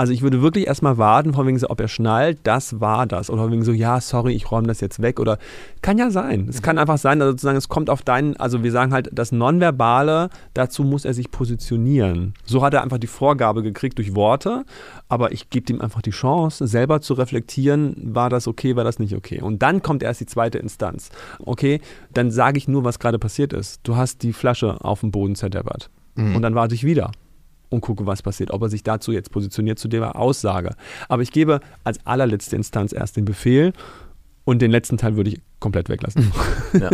[0.00, 3.28] Also ich würde wirklich erstmal warten, von wegen so, ob er schnallt, das war das.
[3.28, 5.20] Oder von wegen so, ja, sorry, ich räume das jetzt weg.
[5.20, 5.36] Oder
[5.82, 6.46] kann ja sein.
[6.48, 9.30] Es kann einfach sein, dass sozusagen es kommt auf deinen, also wir sagen halt, das
[9.30, 12.32] Nonverbale, dazu muss er sich positionieren.
[12.46, 14.64] So hat er einfach die Vorgabe gekriegt durch Worte,
[15.10, 19.00] aber ich gebe ihm einfach die Chance, selber zu reflektieren, war das okay, war das
[19.00, 19.42] nicht okay.
[19.42, 21.10] Und dann kommt erst die zweite Instanz.
[21.40, 21.78] Okay,
[22.14, 23.80] dann sage ich nur, was gerade passiert ist.
[23.82, 25.90] Du hast die Flasche auf dem Boden zerdeppert.
[26.16, 27.12] Und dann warte ich wieder
[27.70, 30.74] und gucke, was passiert, ob er sich dazu jetzt positioniert zu der Aussage.
[31.08, 33.72] Aber ich gebe als allerletzte Instanz erst den Befehl
[34.44, 36.32] und den letzten Teil würde ich komplett weglassen.
[36.72, 36.90] Ja.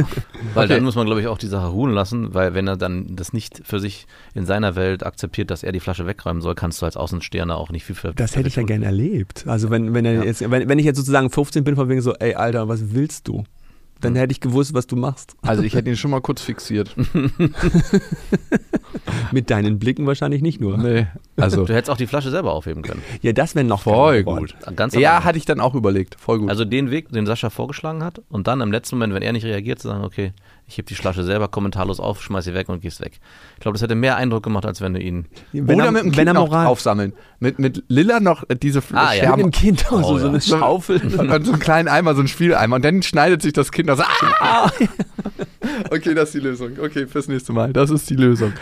[0.54, 0.74] Weil Okay.
[0.74, 3.34] dann muss man, glaube ich, auch die Sache ruhen lassen, weil wenn er dann das
[3.34, 6.86] nicht für sich in seiner Welt akzeptiert, dass er die Flasche wegräumen soll, kannst du
[6.86, 9.44] als Außenstehender auch nicht viel für Das hätte ich ja gerne erlebt.
[9.46, 10.24] Also wenn, wenn, er Ja.
[10.24, 13.28] jetzt, wenn, wenn ich jetzt sozusagen 15 bin, von wegen so, ey Alter, was willst
[13.28, 13.44] du?
[14.00, 15.36] Dann hätte ich gewusst, was du machst.
[15.42, 16.94] Also ich hätte ihn schon mal kurz fixiert.
[19.32, 20.76] Mit deinen Blicken wahrscheinlich nicht nur.
[20.78, 21.06] nee.
[21.36, 23.02] Also Du hättest auch die Flasche selber aufheben können.
[23.22, 24.54] Ja, das wäre noch voll gut.
[24.74, 26.18] Ganz Ja, hatte ich dann auch überlegt.
[26.20, 26.50] Voll gut.
[26.50, 29.44] Also den Weg, den Sascha vorgeschlagen hat und dann im letzten Moment, wenn er nicht
[29.44, 30.32] reagiert, zu sagen, okay,
[30.68, 33.20] ich heb die Flasche selber kommentarlos auf, schmeiß sie weg und gehst weg.
[33.54, 35.26] Ich glaube, das hätte mehr Eindruck gemacht, als wenn du ihn.
[35.52, 37.12] Wenn Oder er, mit dem Kind noch aufsammeln.
[37.38, 39.36] Mit, mit Lilla noch diese Ah, ja.
[39.36, 40.58] Mit dem Kind auch so, Oh, so eine ja.
[40.58, 41.00] Schaufel.
[41.18, 42.76] und, und so einen kleinen Eimer, so einen Spieleimer.
[42.76, 44.00] Und dann schneidet sich das Kind aus.
[44.40, 44.70] Ah!
[45.90, 46.72] okay, das ist die Lösung.
[46.82, 47.72] Okay, fürs nächste Mal.
[47.72, 48.52] Das ist die Lösung.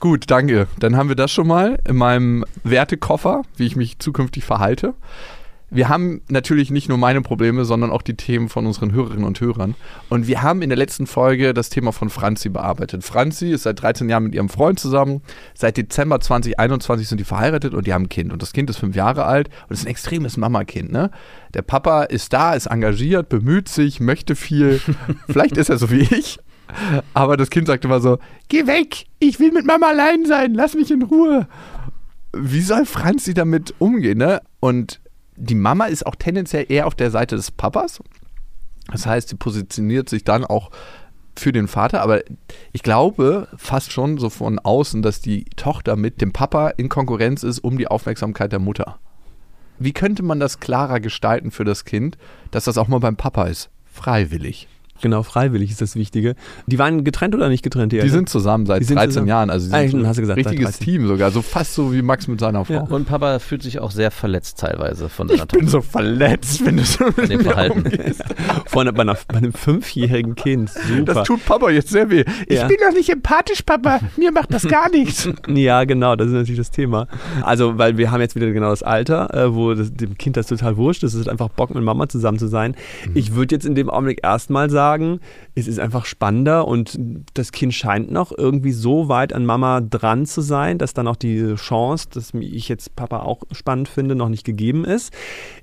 [0.00, 0.66] Gut, danke.
[0.78, 4.94] Dann haben wir das schon mal in meinem Wertekoffer, wie ich mich zukünftig verhalte.
[5.70, 9.40] Wir haben natürlich nicht nur meine Probleme, sondern auch die Themen von unseren Hörerinnen und
[9.40, 9.74] Hörern.
[10.08, 13.04] Und wir haben in der letzten Folge das Thema von Franzi bearbeitet.
[13.04, 15.20] Franzi ist seit 13 Jahren mit ihrem Freund zusammen.
[15.54, 18.32] Seit Dezember 2021 sind die verheiratet und die haben ein Kind.
[18.32, 20.90] Und das Kind ist fünf Jahre alt und ist ein extremes Mama-Kind.
[20.90, 21.10] Ne?
[21.52, 24.80] Der Papa ist da, ist engagiert, bemüht sich, möchte viel.
[25.28, 26.38] Vielleicht ist er so wie ich.
[27.12, 30.74] Aber das Kind sagt immer so: Geh weg, ich will mit Mama allein sein, lass
[30.74, 31.46] mich in Ruhe
[32.32, 34.18] wie soll Franzi damit umgehen?
[34.18, 34.40] Ne?
[34.60, 35.00] Und
[35.38, 38.00] die Mama ist auch tendenziell eher auf der Seite des Papas.
[38.90, 40.70] Das heißt, sie positioniert sich dann auch
[41.36, 42.22] für den Vater, aber
[42.72, 47.44] ich glaube fast schon so von außen, dass die Tochter mit dem Papa in Konkurrenz
[47.44, 48.98] ist um die Aufmerksamkeit der Mutter.
[49.78, 52.18] Wie könnte man das klarer gestalten für das Kind,
[52.50, 53.70] dass das auch mal beim Papa ist?
[53.84, 54.66] Freiwillig.
[55.00, 56.34] Genau, freiwillig ist das Wichtige.
[56.66, 57.92] Die waren getrennt oder nicht getrennt?
[57.92, 58.10] Die Eltern?
[58.12, 59.28] sind zusammen seit Die sind 13 zusammen.
[59.28, 60.84] Jahren, also sie Ah, sind ein hast du gesagt, richtiges 13.
[60.84, 62.72] Team sogar, so fast so wie Max mit seiner Frau.
[62.74, 62.80] Ja.
[62.82, 66.76] Und Papa fühlt sich auch sehr verletzt teilweise von seiner Ich bin so verletzt, wenn
[66.78, 67.78] du so mit dem Verhalten.
[67.82, 68.22] umgehst.
[68.66, 70.70] Von, bei, einer, bei einem fünfjährigen Kind.
[70.70, 71.02] Super.
[71.14, 72.24] Das tut Papa jetzt sehr weh.
[72.46, 72.66] Ich Ja.
[72.66, 74.00] bin doch nicht empathisch, Papa.
[74.16, 75.28] Mir macht das gar nichts.
[75.48, 77.06] Ja, genau, das ist natürlich das Thema.
[77.42, 80.46] Also, weil wir haben jetzt wieder genau das Alter, äh, wo das, dem Kind das
[80.46, 81.14] total wurscht ist.
[81.14, 82.74] Es ist einfach Bock, mit Mama zusammen zu sein.
[83.14, 84.87] Ich würde jetzt in dem Augenblick erstmal sagen,
[85.54, 86.98] es ist einfach spannender und
[87.34, 91.16] das Kind scheint noch irgendwie so weit an Mama dran zu sein, dass dann auch
[91.16, 95.12] die Chance, dass ich jetzt Papa auch spannend finde, noch nicht gegeben ist.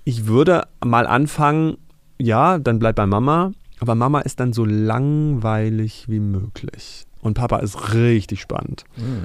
[0.04, 1.78] Ich würde mal anfangen,
[2.20, 7.05] ja, dann bleib bei Mama, aber Mama ist dann so langweilig wie möglich.
[7.26, 8.84] Und Papa ist richtig spannend.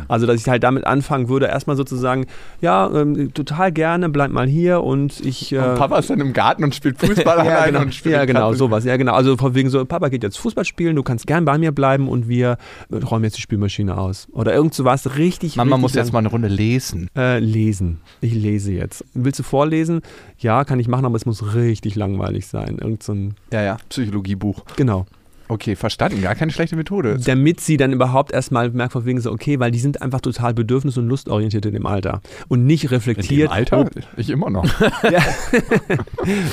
[0.09, 2.25] Also, dass ich halt damit anfangen würde, erstmal sozusagen,
[2.63, 5.53] ja, ähm, total gerne, bleib mal hier und ich.
[5.53, 8.15] Äh, Und Papa ist dann im Garten und spielt Fußball ja, alleine genau, und spielt
[8.15, 8.57] ja, genau, Karten.
[8.57, 8.85] sowas.
[8.85, 9.13] Ja, genau.
[9.13, 12.09] Also von wegen so, Papa geht jetzt Fußball spielen, du kannst gern bei mir bleiben
[12.09, 12.57] und wir
[12.91, 14.29] räumen jetzt die Spülmaschine aus.
[14.33, 17.11] Oder irgend so was richtig, Mama richtig muss jetzt lang- mal eine Runde lesen.
[17.15, 17.99] Äh, lesen.
[18.23, 19.05] Ich lese jetzt.
[19.13, 20.01] Willst du vorlesen?
[20.39, 22.79] Ja, kann ich machen, aber es muss richtig langweilig sein.
[22.81, 24.65] Irgend so ein, Ja, ja, Psychologiebuch.
[24.77, 25.05] genau.
[25.51, 26.23] Okay, verstanden.
[26.23, 27.19] Gar keine schlechte Methode.
[27.25, 30.53] Damit sie dann überhaupt erstmal merkt, von wegen so, okay, weil die sind einfach total
[30.55, 32.21] bedürfnis- und lustorientiert in dem Alter.
[32.49, 33.49] Und nicht In reflektiert.
[33.51, 33.85] dem Alter?
[33.87, 34.65] oh, Ich immer noch.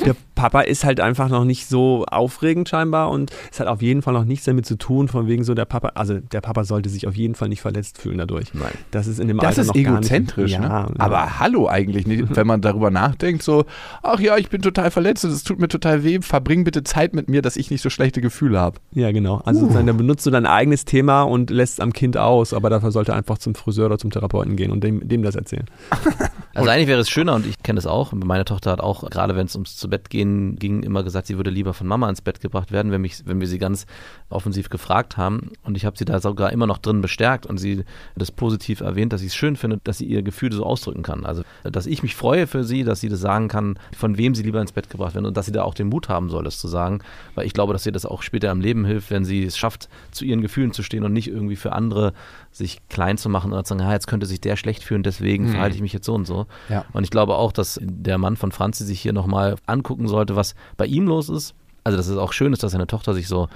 [0.05, 4.01] der Papa ist halt einfach noch nicht so aufregend scheinbar und es hat auf jeden
[4.01, 6.89] Fall noch nichts damit zu tun, von wegen so der Papa, also der Papa sollte
[6.89, 8.53] sich auf jeden Fall nicht verletzt fühlen dadurch.
[8.53, 8.71] Nein.
[8.91, 10.61] Das ist in dem Das Alter ist noch gar egozentrisch, nicht.
[10.61, 10.67] ne?
[10.67, 13.65] Ja, Aber hallo eigentlich nicht, wenn man darüber nachdenkt, so,
[14.03, 17.13] ach ja, ich bin total verletzt und es tut mir total weh, verbring bitte Zeit
[17.13, 18.79] mit mir, dass ich nicht so schlechte Gefühle habe.
[18.93, 19.41] Ja, genau.
[19.45, 22.69] Also sozusagen, dann benutzt du dein eigenes Thema und lässt es am Kind aus, aber
[22.69, 25.65] dafür sollte er einfach zum Friseur oder zum Therapeuten gehen und dem, dem das erzählen.
[26.57, 28.13] Also eigentlich wäre es schöner und ich kenne das auch.
[28.13, 31.37] Meine Tochter hat auch, gerade wenn es ums zu Bett gehen ging, immer gesagt, sie
[31.37, 33.85] würde lieber von Mama ins Bett gebracht werden, wenn, mich, wenn wir sie ganz
[34.31, 35.51] offensiv gefragt haben.
[35.63, 37.83] Und ich habe sie da sogar immer noch drin bestärkt und sie
[38.15, 41.27] das positiv erwähnt, dass sie es schön findet, dass sie ihr Gefühle so ausdrücken kann.
[41.27, 44.41] Also, dass ich mich freue für sie, dass sie das sagen kann, von wem sie
[44.41, 46.57] lieber ins Bett gebracht werden und dass sie da auch den Mut haben soll, das
[46.57, 47.01] zu sagen.
[47.35, 49.89] Weil ich glaube, dass ihr das auch später im Leben hilft, wenn sie es schafft,
[50.11, 52.13] zu ihren Gefühlen zu stehen und nicht irgendwie für andere
[52.51, 55.49] sich klein zu machen oder zu sagen, ah, jetzt könnte sich der schlecht fühlen, deswegen
[55.49, 56.47] verhalte ich mich jetzt so und so.
[56.69, 56.85] Ja.
[56.93, 60.55] Und ich glaube auch, dass der Mann von Franzi sich hier nochmal angucken sollte, was
[60.75, 61.53] bei ihm los ist.
[61.83, 63.47] Also, dass es auch schön ist, dass seine Tochter sich so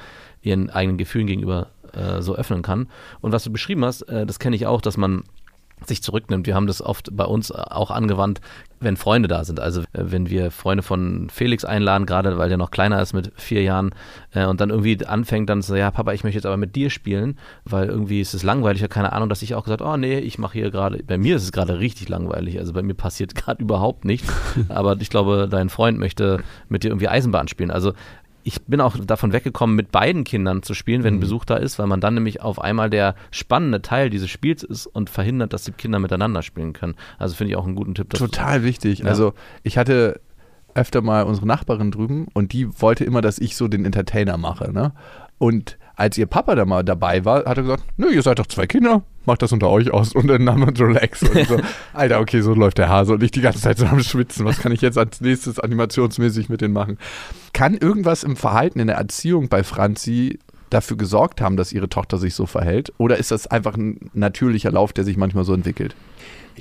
[0.42, 2.88] ihren eigenen Gefühlen gegenüber äh, so öffnen kann.
[3.20, 5.24] Und was du beschrieben hast, äh, das kenne ich auch, dass man
[5.86, 6.48] sich zurücknimmt.
[6.48, 8.42] Wir haben das oft bei uns auch angewandt,
[8.82, 9.60] wenn Freunde da sind.
[9.60, 13.32] Also äh, wenn wir Freunde von Felix einladen, gerade weil der noch kleiner ist mit
[13.36, 13.92] vier Jahren
[14.34, 16.90] äh, und dann irgendwie anfängt dann so, ja Papa, ich möchte jetzt aber mit dir
[16.90, 20.38] spielen, weil irgendwie ist es langweilig, keine Ahnung, dass ich auch gesagt, oh nee, ich
[20.38, 23.62] mache hier gerade, bei mir ist es gerade richtig langweilig, also bei mir passiert gerade
[23.62, 24.34] überhaupt nichts,
[24.70, 27.72] aber ich glaube, dein Freund möchte mit dir irgendwie Eisenbahn spielen.
[27.72, 27.94] Also
[28.44, 31.88] ich bin auch davon weggekommen, mit beiden Kindern zu spielen, wenn Besuch da ist, weil
[31.88, 35.72] man dann nämlich auf einmal der spannende Teil dieses Spiels ist und verhindert, dass die
[35.72, 36.96] Kinder miteinander spielen können.
[37.20, 38.10] Also finde ich auch einen guten Tipp.
[38.10, 39.00] Total wichtig.
[39.00, 39.06] Ja.
[39.06, 40.20] Also ich hatte
[40.74, 44.72] öfter mal unsere Nachbarin drüben und die wollte immer, dass ich so den Entertainer mache.
[44.72, 44.94] Ne?
[45.38, 48.48] Und als ihr Papa da mal dabei war, hat er gesagt, nö, ihr seid doch
[48.48, 51.24] zwei Kinder, macht das unter euch aus und dann haben wir uns relax.
[51.24, 51.60] Und so,
[51.94, 54.46] Alter, okay, so läuft der Hase und ich die ganze Zeit so am Schwitzen.
[54.46, 56.98] Was kann ich jetzt als nächstes animationsmäßig mit denen machen?
[57.54, 62.18] Kann irgendwas im Verhalten, in der Erziehung bei Franzi dafür gesorgt haben, dass ihre Tochter
[62.18, 62.94] sich so verhält?
[62.98, 65.96] Oder ist das einfach ein natürlicher Lauf, der sich manchmal so entwickelt?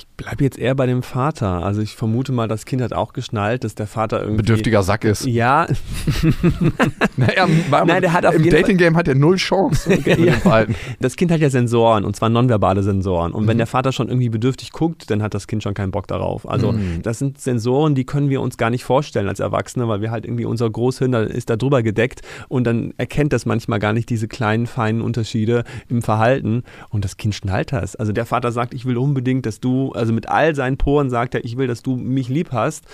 [0.00, 1.62] Ich bleibe jetzt eher bei dem Vater.
[1.62, 4.38] Also ich vermute mal, das Kind hat auch geschnallt, dass der Vater irgendwie.
[4.38, 5.26] Bedürftiger Sack ist.
[5.26, 5.66] Ja,
[7.18, 7.46] Naja,
[7.84, 9.94] Nein, der hat auf im Dating-Game hat er null Chance.
[9.98, 10.64] dem Ja.
[11.00, 13.32] Das Kind hat ja Sensoren und zwar nonverbale Sensoren.
[13.32, 16.06] Und wenn der Vater schon irgendwie bedürftig guckt, dann hat das Kind schon keinen Bock
[16.06, 16.48] darauf.
[16.48, 20.10] Also das sind Sensoren, die können wir uns gar nicht vorstellen als Erwachsene, weil wir
[20.10, 24.08] halt irgendwie unser Großhirn ist da drüber gedeckt und dann erkennt das manchmal gar nicht
[24.08, 27.96] diese kleinen, feinen Unterschiede im Verhalten und das Kind schnallt das.
[27.96, 31.34] Also der Vater sagt, ich will unbedingt, dass du, also mit all seinen Poren sagt
[31.34, 32.84] er, ich will, dass du mich lieb hast.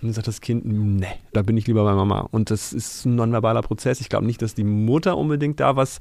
[0.00, 2.20] Und dann sagt das Kind, nee, da bin ich lieber bei Mama.
[2.30, 4.00] Und das ist ein nonverbaler Prozess.
[4.00, 6.00] Ich glaube nicht, dass die Mutter unbedingt da was,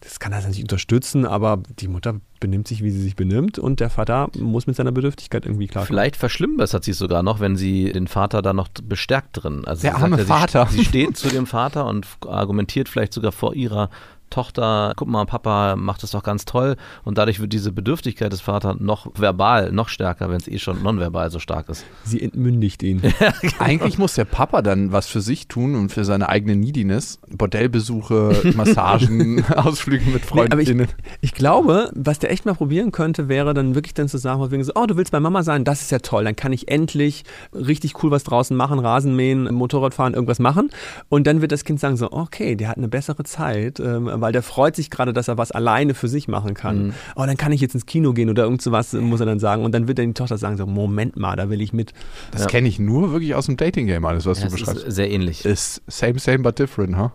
[0.00, 3.80] das kann das natürlich unterstützen, aber die Mutter benimmt sich, wie sie sich benimmt und
[3.80, 5.86] der Vater muss mit seiner Bedürftigkeit irgendwie klarkommen.
[5.86, 9.64] Vielleicht verschlimmbessert sie es sogar noch, wenn sie den Vater da noch bestärkt drin.
[9.64, 10.66] Also Der sie sagt arme ja, sie, Vater.
[10.70, 13.88] Sie steht zu dem Vater und argumentiert vielleicht sogar vor ihrer
[14.30, 18.40] Tochter, guck mal, Papa macht das doch ganz toll und dadurch wird diese Bedürftigkeit des
[18.40, 21.84] Vaters noch verbal, noch stärker, wenn es eh schon nonverbal so stark ist.
[22.04, 23.02] Sie entmündigt ihn.
[23.58, 27.18] Eigentlich muss der Papa dann was für sich tun und für seine eigene Neediness.
[27.28, 30.88] Bordellbesuche, Massagen, Ausflüge mit Nee, aber ich, Freundinnen.
[31.20, 34.64] ich glaube, was der echt mal probieren könnte, wäre dann wirklich dann zu sagen, wegen
[34.64, 37.24] so, oh, du willst bei Mama sein, das ist ja toll, dann kann ich endlich
[37.54, 40.70] richtig cool was draußen machen, Rasen mähen, Motorrad fahren, irgendwas machen.
[41.08, 44.32] Und dann wird das Kind sagen so, okay, der hat eine bessere Zeit, ähm, weil
[44.32, 46.94] der freut sich gerade, dass er was alleine für sich machen kann.
[47.14, 49.62] Oh, dann kann ich jetzt ins Kino gehen oder irgend sowas, muss er dann sagen.
[49.64, 51.92] Und dann wird dann die Tochter sagen so, Moment mal, da will ich mit.
[52.32, 52.46] Das Ja.
[52.48, 54.82] kenne ich nur wirklich aus dem Dating-Game, alles, was Ja, du es beschreibst.
[54.84, 55.44] ist sehr ähnlich.
[55.44, 57.10] Ist same, same, but different, huh?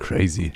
[0.00, 0.52] Crazy.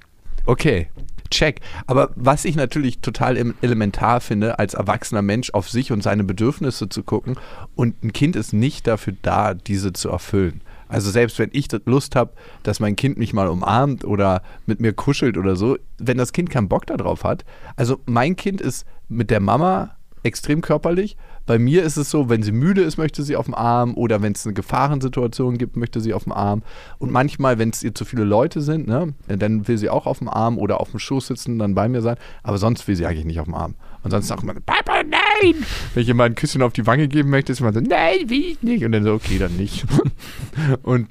[0.47, 0.89] Okay,
[1.31, 1.61] check.
[1.87, 6.25] Aber was ich natürlich total em- elementar finde, als erwachsener Mensch auf sich und seine
[6.25, 7.37] Bedürfnisse zu gucken
[7.77, 10.61] und ein Kind ist nicht dafür da, diese zu erfüllen.
[10.95, 14.93] Also selbst wenn ich Lust habe, dass mein Kind mich mal umarmt oder mit mir
[14.93, 19.29] kuschelt oder so, wenn das Kind keinen Bock darauf hat, also mein Kind ist mit
[19.29, 21.17] der Mama extrem körperlich.
[21.47, 24.23] Bei mir ist es so, wenn sie müde ist, möchte sie auf dem Arm oder
[24.23, 26.63] wenn es eine Gefahrensituation gibt, möchte sie auf dem Arm.
[26.99, 30.19] Und manchmal, wenn es ihr zu viele Leute sind, ne, dann will sie auch auf
[30.19, 32.17] dem Arm oder auf dem Schoß sitzen, dann bei mir sein.
[32.43, 33.75] Aber sonst will sie eigentlich nicht auf dem Arm.
[34.03, 35.55] Und sonst sagt man, Papa, nein!
[35.95, 38.45] Wenn ich mal ein Küsschen auf die Wange geben möchte, ist man so, nein, will
[38.45, 38.85] ich nicht.
[38.85, 39.87] Und dann so, okay, dann nicht.
[40.83, 41.09] Und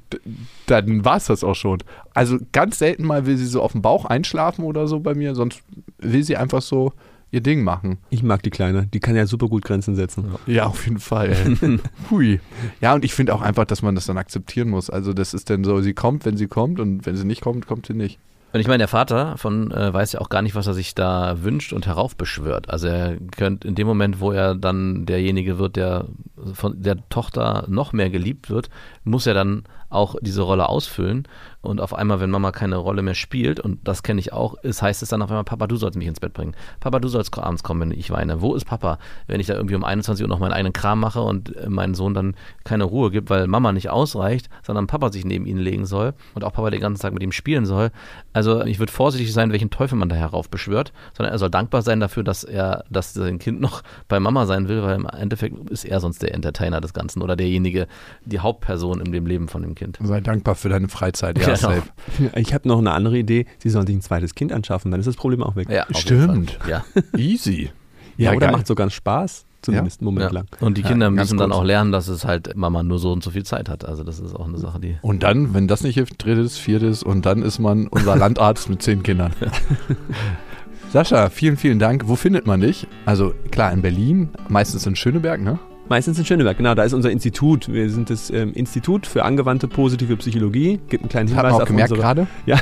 [0.66, 1.78] dann war es das auch schon.
[2.14, 5.34] Also ganz selten mal will sie so auf dem Bauch einschlafen oder so bei mir,
[5.34, 5.62] sonst
[5.98, 6.92] will sie einfach so
[7.34, 7.98] ihr Ding machen.
[8.10, 8.86] Ich mag die Kleine.
[8.86, 10.26] Die kann ja super gut Grenzen setzen.
[10.46, 11.36] Ja, auf jeden Fall.
[12.10, 12.40] Hui.
[12.80, 14.88] Ja, und ich finde auch einfach, dass man das dann akzeptieren muss.
[14.88, 17.66] Also das ist dann so, sie kommt, wenn sie kommt und wenn sie nicht kommt,
[17.66, 18.18] kommt sie nicht.
[18.54, 20.94] Und ich meine, der Vater von äh, weiß ja auch gar nicht, was er sich
[20.94, 22.70] da wünscht und heraufbeschwört.
[22.70, 26.06] Also er könnte in dem Moment, wo er dann derjenige wird, der
[26.52, 28.70] von der Tochter noch mehr geliebt wird,
[29.02, 29.64] muss er dann
[29.94, 31.26] auch diese Rolle ausfüllen.
[31.64, 34.82] Und auf einmal, wenn Mama keine Rolle mehr spielt, und das kenne ich auch, ist,
[34.82, 36.54] heißt es dann auf einmal, Papa, du sollst mich ins Bett bringen.
[36.80, 38.42] Papa, du sollst abends kommen, wenn ich weine.
[38.42, 41.22] Wo ist Papa, wenn ich da irgendwie um 21 Uhr noch meinen eigenen Kram mache
[41.22, 45.24] und äh, meinen Sohn dann keine Ruhe gibt, weil Mama nicht ausreicht, sondern Papa sich
[45.24, 47.90] neben ihn legen soll und auch Papa den ganzen Tag mit ihm spielen soll.
[48.34, 51.98] Also ich würde vorsichtig sein, welchen Teufel man da heraufbeschwört, sondern er soll dankbar sein
[52.00, 55.84] dafür, dass er, dass sein Kind noch bei Mama sein will, weil im Endeffekt ist
[55.84, 57.86] er sonst der Entertainer des Ganzen oder derjenige,
[58.24, 59.83] die Hauptperson in dem Leben von dem Kind.
[60.02, 61.38] Sei dankbar für deine Freizeit.
[61.38, 61.82] Ja, Genau.
[62.36, 63.46] Ich habe noch eine andere Idee.
[63.58, 65.68] Sie sollen sich ein zweites Kind anschaffen, dann ist das Problem auch weg.
[65.70, 66.58] Ja, Stimmt.
[66.68, 66.84] Ja.
[67.16, 67.70] Easy.
[68.16, 70.32] Ja, Ja, oder macht sogar Spaß, zumindest einen Moment Ja.
[70.32, 70.46] lang.
[70.60, 71.60] Und die Kinder ganz müssen dann kurz.
[71.60, 73.84] auch lernen, dass es halt Mama nur so und so viel Zeit hat.
[73.84, 74.96] Also das ist auch eine Sache, die.
[75.02, 78.82] Und dann, wenn das nicht hilft, drittes, viertes und dann ist man unser Landarzt mit
[78.82, 79.32] zehn Kindern.
[80.92, 82.06] Sascha, vielen, vielen Dank.
[82.06, 82.86] Wo findet man dich?
[83.04, 85.58] Also klar, in Berlin, meistens in Schöneberg, ne?
[85.88, 87.70] Meistens in Schöneberg, genau, da ist unser Institut.
[87.70, 90.80] Wir sind das ähm, Institut für angewandte positive Psychologie.
[90.88, 92.26] Gibt einen kleinen Das Hinweis auf gemerkt unsere, gerade.
[92.46, 92.58] Ja,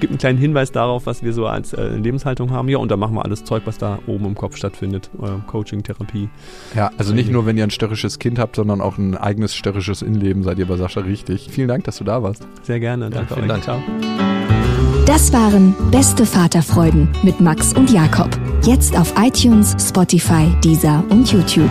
[0.00, 2.68] gibt einen kleinen Hinweis darauf, was wir so als äh, Lebenshaltung haben.
[2.68, 5.10] Ja, und da machen wir alles Zeug, was da oben im Kopf stattfindet.
[5.20, 6.28] Äh, Coaching, Therapie.
[6.74, 10.02] Ja, also nicht nur, wenn ihr ein störrisches Kind habt, sondern auch ein eigenes störrisches
[10.02, 11.48] Innenleben, seid ihr bei Sascha richtig.
[11.50, 12.46] Vielen Dank, dass du da warst.
[12.62, 13.10] Sehr gerne.
[13.10, 13.64] Danke vielen euch.
[13.64, 13.64] Dank.
[13.64, 13.82] Ciao.
[15.06, 18.30] Das waren Beste Vaterfreuden mit Max und Jakob.
[18.62, 21.70] Jetzt auf iTunes, Spotify, Deezer und YouTube.